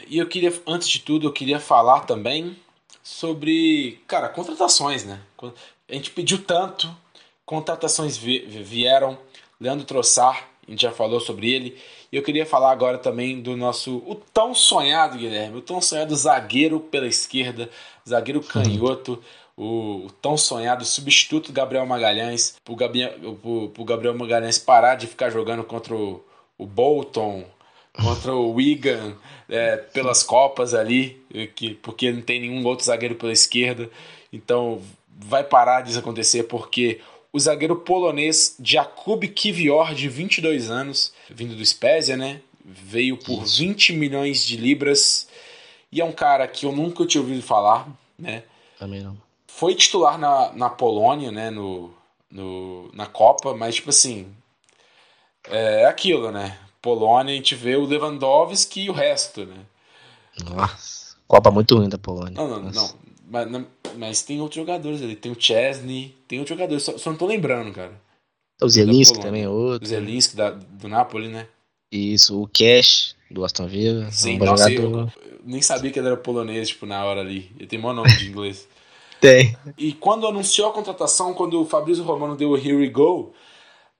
[0.07, 2.55] E eu queria, antes de tudo, eu queria falar também
[3.03, 5.21] sobre, cara, contratações, né?
[5.89, 6.95] A gente pediu tanto,
[7.45, 9.17] contratações vieram.
[9.59, 11.77] Leandro Trossard, a gente já falou sobre ele.
[12.13, 16.15] E eu queria falar agora também do nosso, o tão sonhado, Guilherme, o tão sonhado
[16.15, 17.71] zagueiro pela esquerda,
[18.07, 19.19] zagueiro canhoto,
[19.57, 25.07] o, o tão sonhado substituto Gabriel Magalhães, pro Gabriel, pro, pro Gabriel Magalhães parar de
[25.07, 26.23] ficar jogando contra o,
[26.55, 27.45] o Bolton,
[27.99, 29.15] contra o Wigan
[29.49, 31.19] é, pelas Copas ali,
[31.55, 33.89] que, porque não tem nenhum outro zagueiro pela esquerda.
[34.31, 34.83] Então
[35.17, 37.01] vai parar disso acontecer porque
[37.33, 42.39] o zagueiro polonês Jakub Kivior, de 22 anos, vindo do Spezia, né?
[42.63, 43.57] Veio por Isso.
[43.57, 45.27] 20 milhões de libras
[45.91, 48.43] e é um cara que eu nunca tinha ouvido falar, né?
[48.77, 49.17] Também não.
[49.47, 51.49] Foi titular na, na Polônia, né?
[51.49, 51.91] No,
[52.29, 54.27] no, na Copa, mas tipo assim,
[55.49, 56.59] é aquilo, né?
[56.81, 59.65] Polônia, a gente vê o Lewandowski e o resto, né?
[60.43, 62.33] Nossa, Copa muito ruim da Polônia.
[62.33, 62.89] Não, não, não.
[63.33, 63.47] Mas,
[63.97, 65.15] mas tem outros jogadores ali.
[65.15, 67.99] Tem o Chesney, tem outros jogadores, só, só não tô lembrando, cara.
[68.61, 69.83] O Zelinski também é outro.
[69.83, 71.47] O Zelinski da, do Napoli, né?
[71.91, 74.11] Isso, o Cash do Aston Villa.
[74.11, 75.11] Sim, um nossa, eu, eu,
[75.43, 77.51] nem sabia que ele era polonês, tipo, na hora ali.
[77.57, 78.67] Ele tem mau nome de inglês.
[79.19, 79.57] tem.
[79.79, 83.33] E quando anunciou a contratação, quando o Fabrício Romano deu o Here We Go,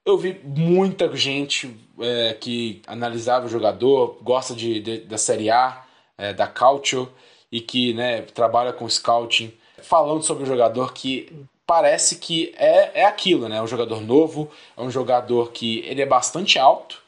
[0.06, 5.84] eu vi muita gente é, que analisava o jogador, gosta de, de da Série A,
[6.20, 7.10] é, da Calcio,
[7.54, 11.32] e que né, trabalha com scouting, falando sobre o jogador que
[11.68, 13.58] parece que é, é aquilo, né?
[13.58, 17.02] É um jogador novo, é um jogador que ele é bastante alto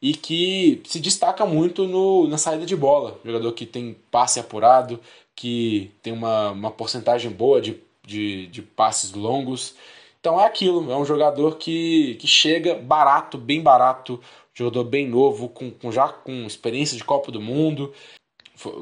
[0.00, 3.18] e que se destaca muito no, na saída de bola.
[3.24, 5.00] Jogador que tem passe apurado,
[5.34, 7.76] que tem uma, uma porcentagem boa de,
[8.06, 9.74] de, de passes longos
[10.20, 14.20] então é aquilo, é um jogador que, que chega barato, bem barato,
[14.52, 17.92] jogador bem novo, com, com já com experiência de Copa do Mundo,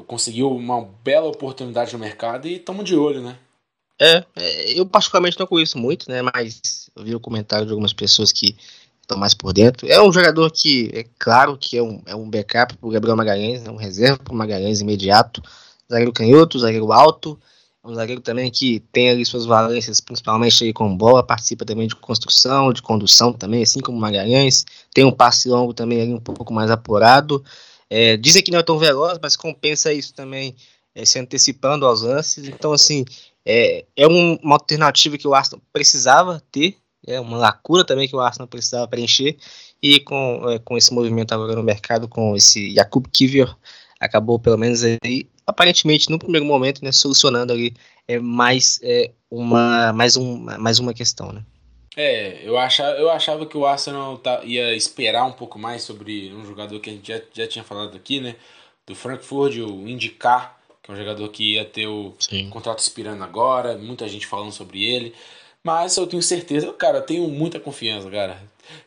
[0.05, 3.37] conseguiu uma bela oportunidade no mercado e estamos de olho, né?
[3.99, 6.21] É, é, eu particularmente não conheço muito, né?
[6.21, 8.55] Mas eu vi o comentário de algumas pessoas que
[9.01, 9.87] estão mais por dentro.
[9.87, 13.15] É um jogador que, é claro que é um, é um backup para o Gabriel
[13.15, 15.41] Magalhães, é um reserva para o Magalhães imediato.
[15.89, 17.39] Zagueiro canhoto, zagueiro alto,
[17.83, 21.95] um zagueiro também que tem ali suas valências, principalmente aí com bola, participa também de
[21.95, 24.65] construção, de condução também, assim como o Magalhães.
[24.93, 27.43] Tem um passe longo também ali um pouco mais apurado.
[27.89, 30.55] É, dizem que não é tão veloz, mas compensa isso também,
[30.93, 32.47] é, se antecipando aos lances.
[32.47, 33.05] Então, assim,
[33.45, 38.15] é, é um, uma alternativa que o Arsenal precisava ter, é uma lacuna também que
[38.15, 39.37] o Arsenal precisava preencher.
[39.81, 43.55] E com, é, com esse movimento agora no mercado, com esse Jakub Kivior,
[43.99, 47.73] acabou pelo menos aí aparentemente no primeiro momento, né, solucionando ali
[48.07, 51.43] é, mais é, uma mais, um, mais uma questão, né?
[51.97, 56.31] É, eu achava, eu achava que o Arsenal tá, ia esperar um pouco mais sobre
[56.31, 58.35] um jogador que a gente já, já tinha falado aqui, né?
[58.85, 62.51] Do Frankfurt, o Indicar, que é um jogador que ia ter o Sim.
[62.51, 65.15] contrato expirando agora, muita gente falando sobre ele.
[65.63, 68.41] Mas eu tenho certeza, cara, eu tenho muita confiança, cara.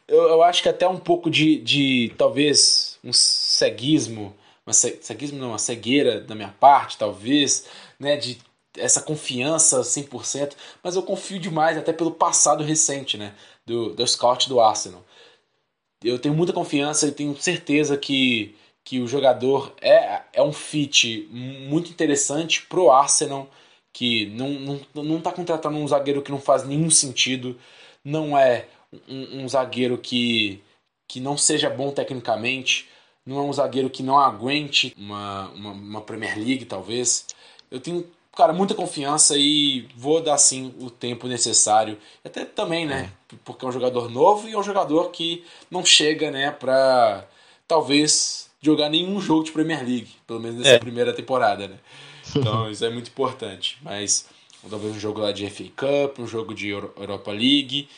[0.07, 4.35] Eu, eu acho que até um pouco de, de talvez, um ceguismo
[4.71, 7.67] uma ceguismo não, uma cegueira da minha parte, talvez,
[7.99, 8.39] né, de
[8.77, 13.35] essa confiança 100%, mas eu confio demais até pelo passado recente, né,
[13.67, 15.05] do, do scout do Arsenal.
[16.03, 18.55] Eu tenho muita confiança e tenho certeza que,
[18.85, 23.51] que o jogador é, é um fit muito interessante pro Arsenal,
[23.93, 27.59] que não, não, não tá contratando um zagueiro que não faz nenhum sentido,
[28.05, 28.67] não é
[29.09, 30.63] um, um zagueiro que,
[31.09, 32.89] que não seja bom tecnicamente,
[33.27, 37.27] não é um zagueiro que não aguente uma, uma, uma Premier League, talvez.
[37.71, 38.07] Eu tenho,
[38.41, 41.99] cara, muita confiança e vou dar sim o tempo necessário.
[42.25, 43.13] Até também, né?
[43.31, 43.37] É.
[43.45, 47.27] Porque é um jogador novo e é um jogador que não chega, né, pra
[47.69, 50.79] talvez jogar nenhum jogo de Premier League, pelo menos nessa é.
[50.79, 51.77] primeira temporada, né?
[52.35, 53.77] Então isso é muito importante.
[53.83, 54.27] Mas
[54.71, 57.89] talvez um jogo lá de FA Cup, um jogo de Europa League.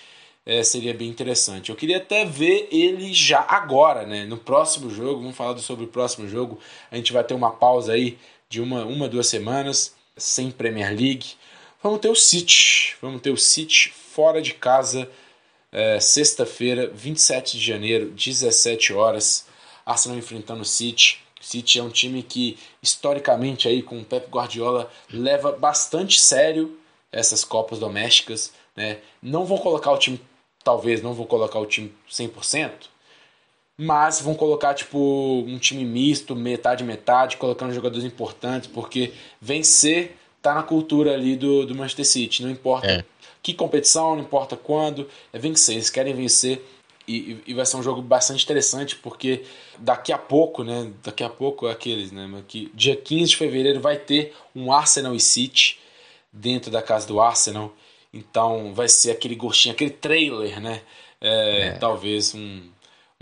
[0.45, 1.71] É, seria bem interessante.
[1.71, 4.25] Eu queria até ver ele já agora, né?
[4.25, 6.59] No próximo jogo, vamos falar sobre o próximo jogo.
[6.91, 8.19] A gente vai ter uma pausa aí
[8.49, 11.35] de uma, uma duas semanas sem Premier League.
[11.83, 12.97] Vamos ter o City.
[13.01, 15.11] Vamos ter o City fora de casa,
[15.71, 19.47] é, sexta-feira, 27 de janeiro, 17 horas.
[19.85, 21.21] Arsenal enfrentando o City.
[21.41, 26.79] City é um time que, historicamente, aí com o Pep Guardiola, leva bastante sério
[27.11, 28.53] essas Copas domésticas.
[28.77, 28.99] Né?
[29.21, 30.21] Não vão colocar o time,
[30.63, 32.71] talvez não vão colocar o time 100%,
[33.77, 34.99] mas vão colocar tipo
[35.47, 41.65] um time misto, metade metade, colocando jogadores importantes, porque vencer tá na cultura ali do,
[41.65, 43.05] do Manchester City, não importa é.
[43.43, 46.63] que competição, não importa quando, é vencer, eles querem vencer
[47.07, 49.45] e, e, vai ser um jogo bastante interessante, porque
[49.79, 50.93] daqui a pouco, né?
[51.03, 52.29] Daqui a pouco é aqueles, né?
[52.47, 55.81] Que dia 15 de fevereiro vai ter um Arsenal e City
[56.33, 57.75] dentro da casa do Arsenal.
[58.13, 60.83] Então vai ser aquele gostinho, aquele trailer, né?
[61.21, 61.71] É, é.
[61.73, 62.63] Talvez um,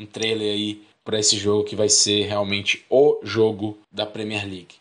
[0.01, 4.77] um trailer aí para esse jogo que vai ser realmente o jogo da Premier League.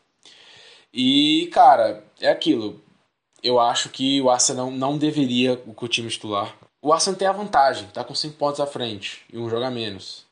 [0.93, 2.81] E, cara, é aquilo.
[3.43, 7.33] Eu acho que o Arsenal não deveria com o time titular o Arsenal tem a
[7.33, 10.25] vantagem, tá com 5 pontos à frente e um jogo a menos.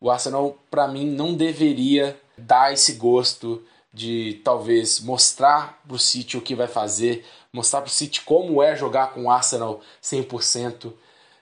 [0.00, 3.62] O Arsenal, para mim, não deveria dar esse gosto
[3.92, 9.12] de talvez mostrar pro City o que vai fazer, mostrar pro City como é jogar
[9.12, 10.92] com o Arsenal 100%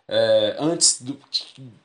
[0.09, 1.19] é, antes do,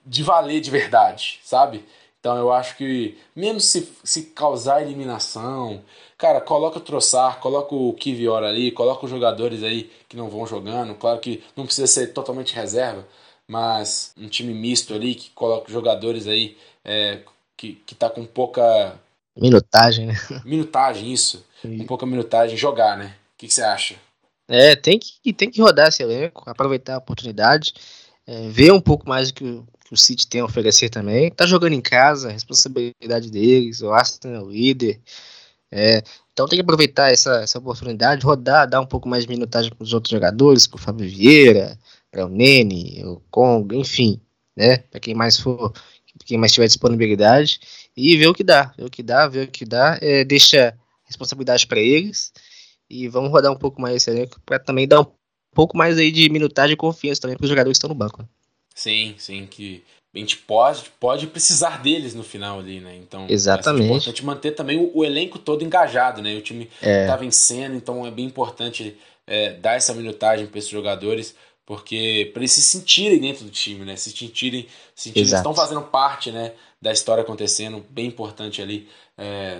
[0.06, 1.86] de valer de verdade, sabe?
[2.20, 5.82] Então eu acho que, mesmo se, se causar eliminação,
[6.18, 10.46] cara, coloca o Troçar, coloca o Kivior ali, coloca os jogadores aí que não vão
[10.46, 10.96] jogando.
[10.96, 13.08] Claro que não precisa ser totalmente reserva,
[13.48, 17.20] mas um time misto ali que coloca jogadores aí é,
[17.56, 19.00] que, que tá com pouca.
[19.38, 20.16] Minutagem, né?
[20.44, 21.46] Minutagem, isso.
[21.62, 23.16] Com pouca minutagem, jogar, né?
[23.36, 23.96] O que, que você acha?
[24.48, 27.74] É, tem que, tem que rodar esse elenco, aproveitar a oportunidade,
[28.30, 31.32] é, ver um pouco mais do que o, que o City tem a oferecer também.
[31.32, 35.00] Tá jogando em casa, responsabilidade deles, o Arsenal é o líder.
[35.72, 39.72] É, então tem que aproveitar essa, essa oportunidade, rodar, dar um pouco mais de minutagem
[39.72, 41.78] para os outros jogadores, para o Fábio Vieira,
[42.12, 44.22] para o Nene, o Congo, enfim,
[44.56, 44.78] né?
[44.78, 45.74] Para quem mais for,
[46.26, 47.60] quem mais tiver disponibilidade
[47.98, 50.78] e ver o que dá, ver o que dá, ver o que dá, é, deixa
[51.04, 52.32] responsabilidade para eles
[52.90, 55.06] e vamos rodar um pouco mais esse elenco para também dar um
[55.60, 58.22] pouco mais aí de minutagem e confiança também para os jogadores que estão no banco.
[58.22, 58.28] Né?
[58.74, 59.84] Sim, sim, que
[60.16, 62.96] a gente pode, pode precisar deles no final ali, né?
[62.96, 63.84] Então Exatamente.
[63.84, 66.34] é importante manter também o, o, elenco todo engajado, né?
[66.36, 67.06] O time é.
[67.06, 68.98] tá vencendo, então é bem importante
[69.28, 71.36] é, dar essa minutagem para esses jogadores,
[71.66, 73.98] porque para eles se sentirem dentro do time, né?
[73.98, 76.54] Se sentirem, se sentirem estão fazendo parte, né?
[76.82, 78.88] Da história acontecendo, bem importante ali,
[79.18, 79.60] é,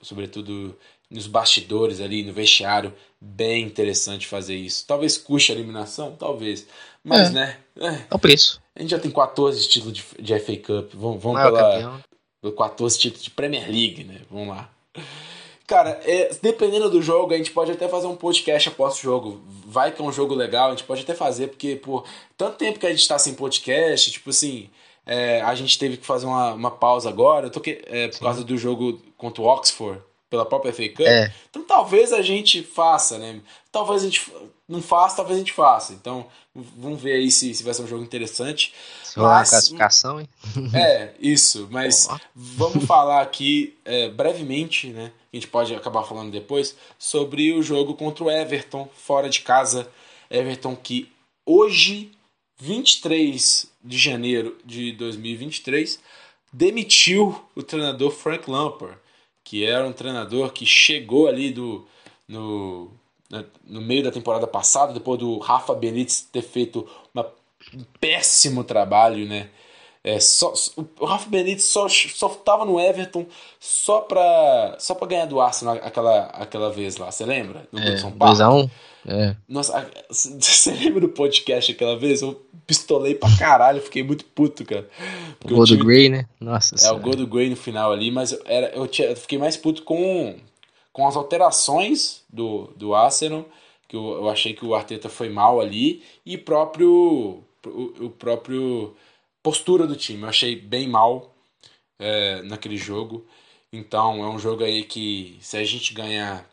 [0.00, 0.78] sobretudo
[1.10, 4.84] nos bastidores ali, no vestiário, bem interessante fazer isso.
[4.86, 6.66] Talvez custe a eliminação, talvez,
[7.02, 7.30] mas é.
[7.30, 7.58] né?
[7.78, 7.88] É.
[7.88, 8.60] é o preço.
[8.74, 10.94] A gente já tem 14 títulos de, de FA Cup.
[10.94, 11.72] Vamos, vamos pela.
[11.72, 12.00] Campeão.
[12.56, 14.22] 14 títulos de Premier League, né?
[14.30, 14.70] Vamos lá.
[15.66, 19.40] Cara, é, dependendo do jogo, a gente pode até fazer um podcast após o jogo.
[19.66, 22.04] Vai que é um jogo legal, a gente pode até fazer, porque por
[22.36, 24.68] tanto tempo que a gente tá sem podcast, tipo assim,
[25.06, 27.46] é, a gente teve que fazer uma, uma pausa agora.
[27.46, 28.24] Eu tô que, é, por Sim.
[28.24, 31.00] causa do jogo contra o Oxford, pela própria FA Cup.
[31.00, 31.32] É.
[31.50, 33.40] Então talvez a gente faça, né?
[33.72, 34.32] Talvez a gente
[34.68, 35.92] não faça, talvez a gente faça.
[35.92, 38.72] Então vamos ver aí se, se vai ser um jogo interessante.
[39.02, 40.28] Se rolar uma classificação, hein?
[40.72, 41.66] É, isso.
[41.70, 45.10] Mas vamos falar aqui é, brevemente, né?
[45.32, 49.88] A gente pode acabar falando depois, sobre o jogo contra o Everton, fora de casa.
[50.30, 51.10] Everton que
[51.44, 52.12] hoje,
[52.58, 55.98] 23 de janeiro de 2023,
[56.52, 58.96] demitiu o treinador Frank Lampard
[59.50, 61.84] que era um treinador que chegou ali do,
[62.28, 62.88] no,
[63.66, 67.26] no meio da temporada passada, depois do Rafa Benítez ter feito uma,
[67.74, 69.48] um péssimo trabalho, né?
[70.04, 70.54] É, só,
[71.00, 73.26] o Rafa Benítez só, só tava no Everton
[73.58, 77.66] só pra, só pra ganhar do Arsenal aquela, aquela vez lá, você lembra?
[77.72, 78.32] No é, São Paulo.
[78.32, 78.70] 2x1?
[79.06, 79.36] É.
[79.48, 82.22] Nossa, você lembra do podcast aquela vez?
[82.22, 84.88] Eu pistolei pra caralho, fiquei muito puto, cara.
[85.44, 86.26] o gol do Gray, né?
[86.40, 86.98] Nossa É, senhora.
[86.98, 89.56] o gol do Gray no final ali, mas eu, era, eu, tinha, eu fiquei mais
[89.56, 90.38] puto com,
[90.92, 93.46] com as alterações do, do Arsenal,
[93.88, 98.94] que eu, eu achei que o Arteta foi mal ali, e próprio o, o próprio
[99.42, 100.22] postura do time.
[100.22, 101.34] Eu achei bem mal
[101.98, 103.26] é, naquele jogo.
[103.72, 106.48] Então é um jogo aí que se a gente ganhar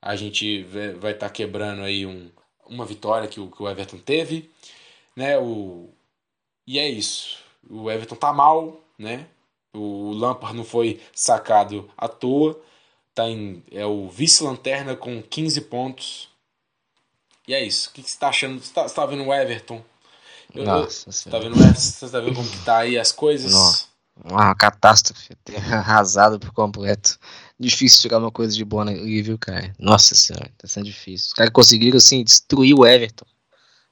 [0.00, 0.62] a gente
[1.00, 2.30] vai estar tá quebrando aí um,
[2.66, 4.50] uma vitória que o, que o Everton teve,
[5.16, 5.38] né?
[5.38, 5.90] O,
[6.66, 7.38] e é isso.
[7.68, 9.26] O Everton tá mal, né?
[9.74, 12.58] O Lampard não foi sacado à toa.
[13.14, 16.28] Tá em, é o vice-lanterna com 15 pontos.
[17.46, 17.90] E é isso.
[17.90, 18.60] O que, que você tá achando?
[18.60, 19.82] Você tá, você tá vendo o Everton?
[20.54, 21.80] Eu, Nossa você tá vendo o Everton?
[21.80, 23.52] Você tá vendo como que tá aí as coisas?
[23.52, 23.86] Nossa.
[24.24, 25.34] Uma catástrofe.
[25.44, 27.18] Ter arrasado por completo.
[27.60, 29.74] Difícil tirar uma coisa de boa ali, viu, cara?
[29.78, 31.28] Nossa senhora, tá sendo difícil.
[31.28, 33.26] Os caras conseguiram, assim, destruir o Everton.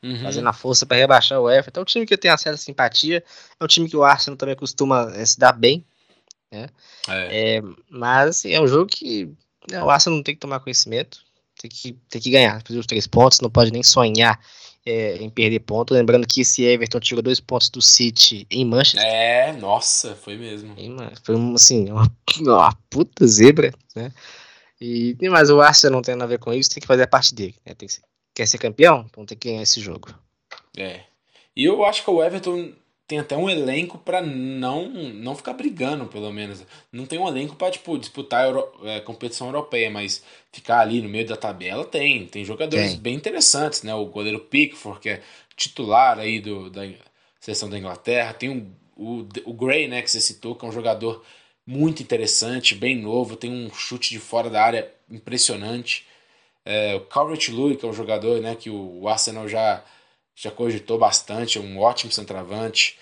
[0.03, 0.23] Uhum.
[0.23, 1.81] Fazendo a força para rebaixar o Everton.
[1.81, 3.25] É um time que tem uma certa simpatia.
[3.59, 5.85] É um time que o Arsenal também costuma é, se dar bem.
[6.53, 6.69] Né?
[7.09, 7.57] É.
[7.57, 9.29] É, mas assim, é um jogo que
[9.69, 11.25] né, o Arsenal não tem que tomar conhecimento.
[11.61, 12.63] Tem que, tem que ganhar.
[12.65, 13.41] Fazer os três pontos.
[13.41, 14.39] Não pode nem sonhar
[14.87, 15.93] é, em perder ponto.
[15.93, 19.03] Lembrando que esse Everton tirou dois pontos do City em Manchester.
[19.03, 20.75] É, nossa, foi mesmo.
[21.25, 22.11] Foi assim, uma,
[22.41, 24.13] uma puta zebra, né?
[24.81, 27.09] E, mas o Arsenal não tem nada a ver com isso, tem que fazer a
[27.09, 27.57] parte dele.
[27.67, 27.75] Né?
[27.89, 28.03] Ser,
[28.35, 29.07] quer ser campeão?
[29.11, 30.09] Então tem que ganhar esse jogo.
[30.77, 31.01] É.
[31.57, 32.73] E eu acho que o Everton
[33.07, 36.65] tem até um elenco para não não ficar brigando, pelo menos.
[36.93, 41.01] Não tem um elenco para tipo, disputar a Euro, é, competição europeia, mas ficar ali
[41.01, 42.27] no meio da tabela tem.
[42.27, 43.01] Tem jogadores tem.
[43.01, 43.95] bem interessantes, né?
[43.95, 45.23] O goleiro Pickford, que é
[45.57, 46.83] titular aí do, da
[47.41, 48.35] seleção da Inglaterra.
[48.35, 51.25] Tem o, o, o Gray, né, que você citou, que é um jogador
[51.67, 56.07] muito interessante, bem novo, tem um chute de fora da área impressionante.
[56.65, 59.85] É, o Calvert Lewin, que é um jogador né, que o Arsenal já
[60.37, 62.99] já cogitou bastante, é um ótimo centroavante.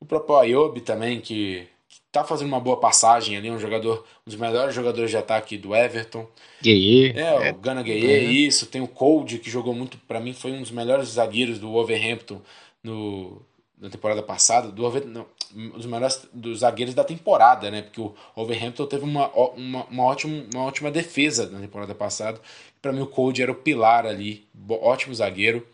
[0.00, 1.68] O próprio Ayobi também, que
[2.10, 5.76] tá fazendo uma boa passagem ali, um jogador, um dos melhores jogadores de ataque do
[5.76, 6.26] Everton.
[6.62, 7.12] Gueye.
[7.14, 8.22] É, é, o Gana Gueye, é.
[8.24, 8.66] isso.
[8.66, 12.40] Tem o Cold, que jogou muito, para mim, foi um dos melhores zagueiros do Wolverhampton
[12.82, 13.42] no,
[13.78, 14.68] na temporada passada.
[14.68, 17.82] Do não, um dos melhores dos zagueiros da temporada, né?
[17.82, 22.40] Porque o Wolverhampton teve uma, uma, uma, ótima, uma ótima defesa na temporada passada.
[22.80, 24.46] Para mim, o Cold era o pilar ali,
[24.82, 25.66] ótimo zagueiro.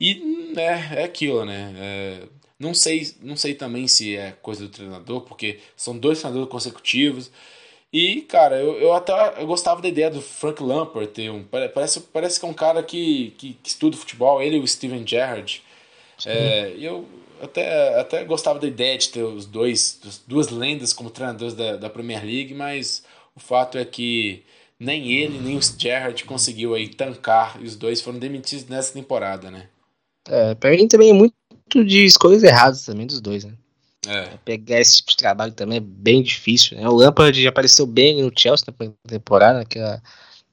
[0.00, 1.74] E é, é aquilo, né?
[1.76, 2.22] É,
[2.58, 7.30] não, sei, não sei também se é coisa do treinador, porque são dois treinadores consecutivos.
[7.92, 11.42] E, cara, eu, eu até eu gostava da ideia do Frank Lampard ter um.
[11.44, 15.06] Parece, parece que é um cara que, que, que estuda futebol, ele e o Steven
[15.06, 15.62] Gerrard.
[16.24, 17.06] É, eu
[17.42, 21.90] até, até gostava da ideia de ter os dois, duas lendas como treinadores da, da
[21.90, 23.02] Premier League, mas
[23.34, 24.44] o fato é que
[24.78, 29.50] nem ele nem o Gerrard conseguiu aí tancar e os dois foram demitidos nessa temporada,
[29.50, 29.68] né?
[30.28, 31.34] É, pra mim também é muito
[31.84, 33.54] de escolhas erradas também dos dois, né?
[34.06, 34.30] É.
[34.44, 36.76] Pegar esse tipo de trabalho também é bem difícil.
[36.76, 36.88] Né?
[36.88, 40.02] O Lampard já apareceu bem no Chelsea na temporada, naquela,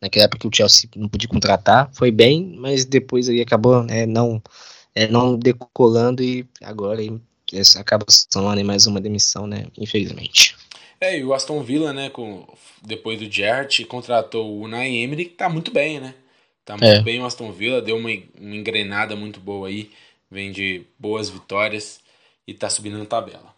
[0.01, 1.89] naquela época que o Chelsea não podia contratar.
[1.93, 4.41] Foi bem, mas depois ele acabou né, não,
[4.93, 7.21] é, não decolando e agora ele,
[7.77, 9.67] acaba somando mais uma demissão, né?
[9.77, 10.55] Infelizmente.
[10.99, 12.45] É, e o Aston Villa, né, com,
[12.81, 16.15] depois do Gerrard, contratou o Unai Emery, que tá muito bem, né?
[16.67, 17.01] Tá muito é.
[17.01, 19.89] bem o Aston Villa, deu uma, uma engrenada muito boa aí,
[20.29, 22.01] vem de boas vitórias
[22.45, 23.55] e tá subindo na tabela.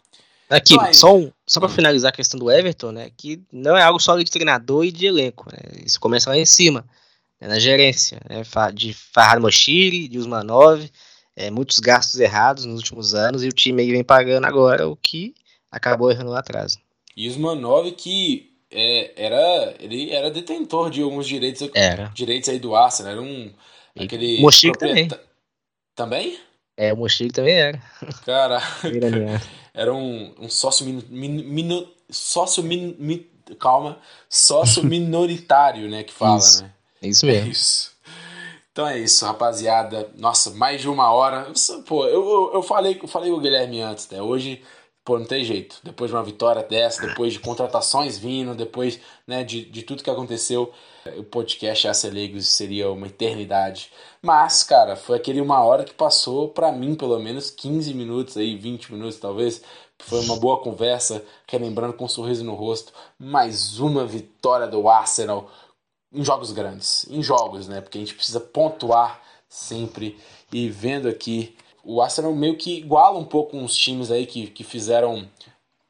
[0.48, 3.82] Aqui, então, só, um, só para finalizar a questão do Everton, né, que não é
[3.82, 6.84] algo só de treinador e de elenco, né, isso começa lá em cima,
[7.40, 10.88] né, na gerência, né, de Farhad Moshiri, de Usmanov,
[11.34, 14.94] é, muitos gastos errados nos últimos anos e o time aí vem pagando agora o
[14.94, 15.34] que
[15.68, 16.78] acabou errando lá atrás.
[17.16, 22.10] E Usmanov que é, era ele era detentor de alguns direitos era.
[22.14, 23.52] direitos aí do Arsenal era um
[23.96, 25.08] e aquele Mochico também
[25.94, 26.38] também
[26.76, 27.78] é o Mochico também era
[28.24, 28.62] cara
[29.74, 33.26] era um, um sócio min, min, min, sócio min, min,
[33.58, 33.98] calma
[34.28, 36.62] sócio minoritário né que fala isso.
[36.62, 37.90] né é isso mesmo é isso.
[38.72, 40.10] Então é isso, rapaziada.
[40.16, 41.52] Nossa, mais de uma hora.
[41.86, 44.22] Pô, eu, eu, eu falei, eu falei com o Guilherme antes, né?
[44.22, 44.62] Hoje
[45.10, 45.80] pô, não tem jeito.
[45.82, 50.10] Depois de uma vitória dessa, depois de contratações vindo, depois né, de, de tudo que
[50.10, 50.72] aconteceu,
[51.18, 53.90] o podcast Acelegos seria uma eternidade.
[54.22, 58.56] Mas, cara, foi aquele uma hora que passou, para mim, pelo menos 15 minutos aí,
[58.56, 59.60] 20 minutos talvez.
[59.98, 62.92] Foi uma boa conversa, relembrando com um sorriso no rosto.
[63.18, 65.50] Mais uma vitória do Arsenal
[66.12, 67.04] em jogos grandes.
[67.10, 67.80] Em jogos, né?
[67.80, 70.16] Porque a gente precisa pontuar sempre.
[70.52, 74.64] E vendo aqui o Arsenal meio que iguala um pouco uns times aí que, que
[74.64, 75.28] fizeram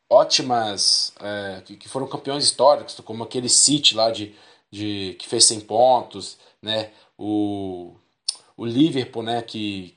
[0.09, 1.13] ótimas.
[1.21, 4.35] É, que, que, foram campeões históricos, como aquele City lá de,
[4.71, 6.91] de que fez 100 pontos, né?
[7.17, 7.95] O,
[8.57, 9.43] o Liverpool, né?
[9.43, 9.97] Que,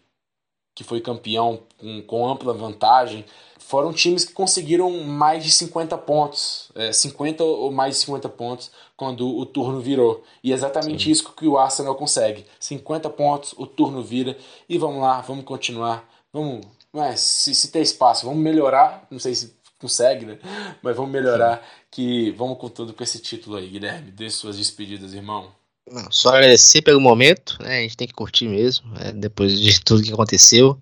[0.76, 3.26] que foi campeão com, com ampla vantagem
[3.74, 8.70] foram times que conseguiram mais de 50 pontos, é, 50 ou mais de 50 pontos
[8.96, 10.24] quando o turno virou.
[10.44, 11.10] E é exatamente Sim.
[11.10, 12.46] isso que o Arsenal consegue.
[12.60, 14.38] 50 pontos, o turno vira
[14.70, 16.08] e vamos lá, vamos continuar.
[16.32, 16.64] Vamos,
[16.94, 19.08] mas se, se tem espaço, vamos melhorar.
[19.10, 20.38] Não sei se consegue, né?
[20.84, 21.58] Mas vamos melhorar.
[21.58, 21.64] Sim.
[21.90, 24.12] Que vamos com tudo com esse título aí, Guilherme.
[24.12, 25.50] Dê suas despedidas, irmão.
[25.90, 27.80] Não, só agradecer pelo momento, né?
[27.80, 29.12] A gente tem que curtir mesmo, né?
[29.12, 30.80] depois de tudo que aconteceu.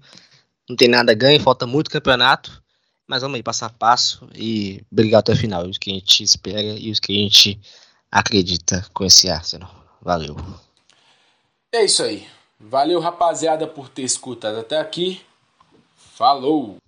[0.70, 2.62] Não tem nada ganho, falta muito campeonato.
[3.12, 5.68] Mas vamos aí, passo a passo e brigar até o final.
[5.68, 7.60] Os que a gente espera e os que a gente
[8.10, 9.70] acredita com esse Arsenal.
[10.02, 10.38] Valeu.
[11.74, 12.26] É isso aí.
[12.58, 15.20] Valeu, rapaziada, por ter escutado até aqui.
[16.16, 16.80] Falou!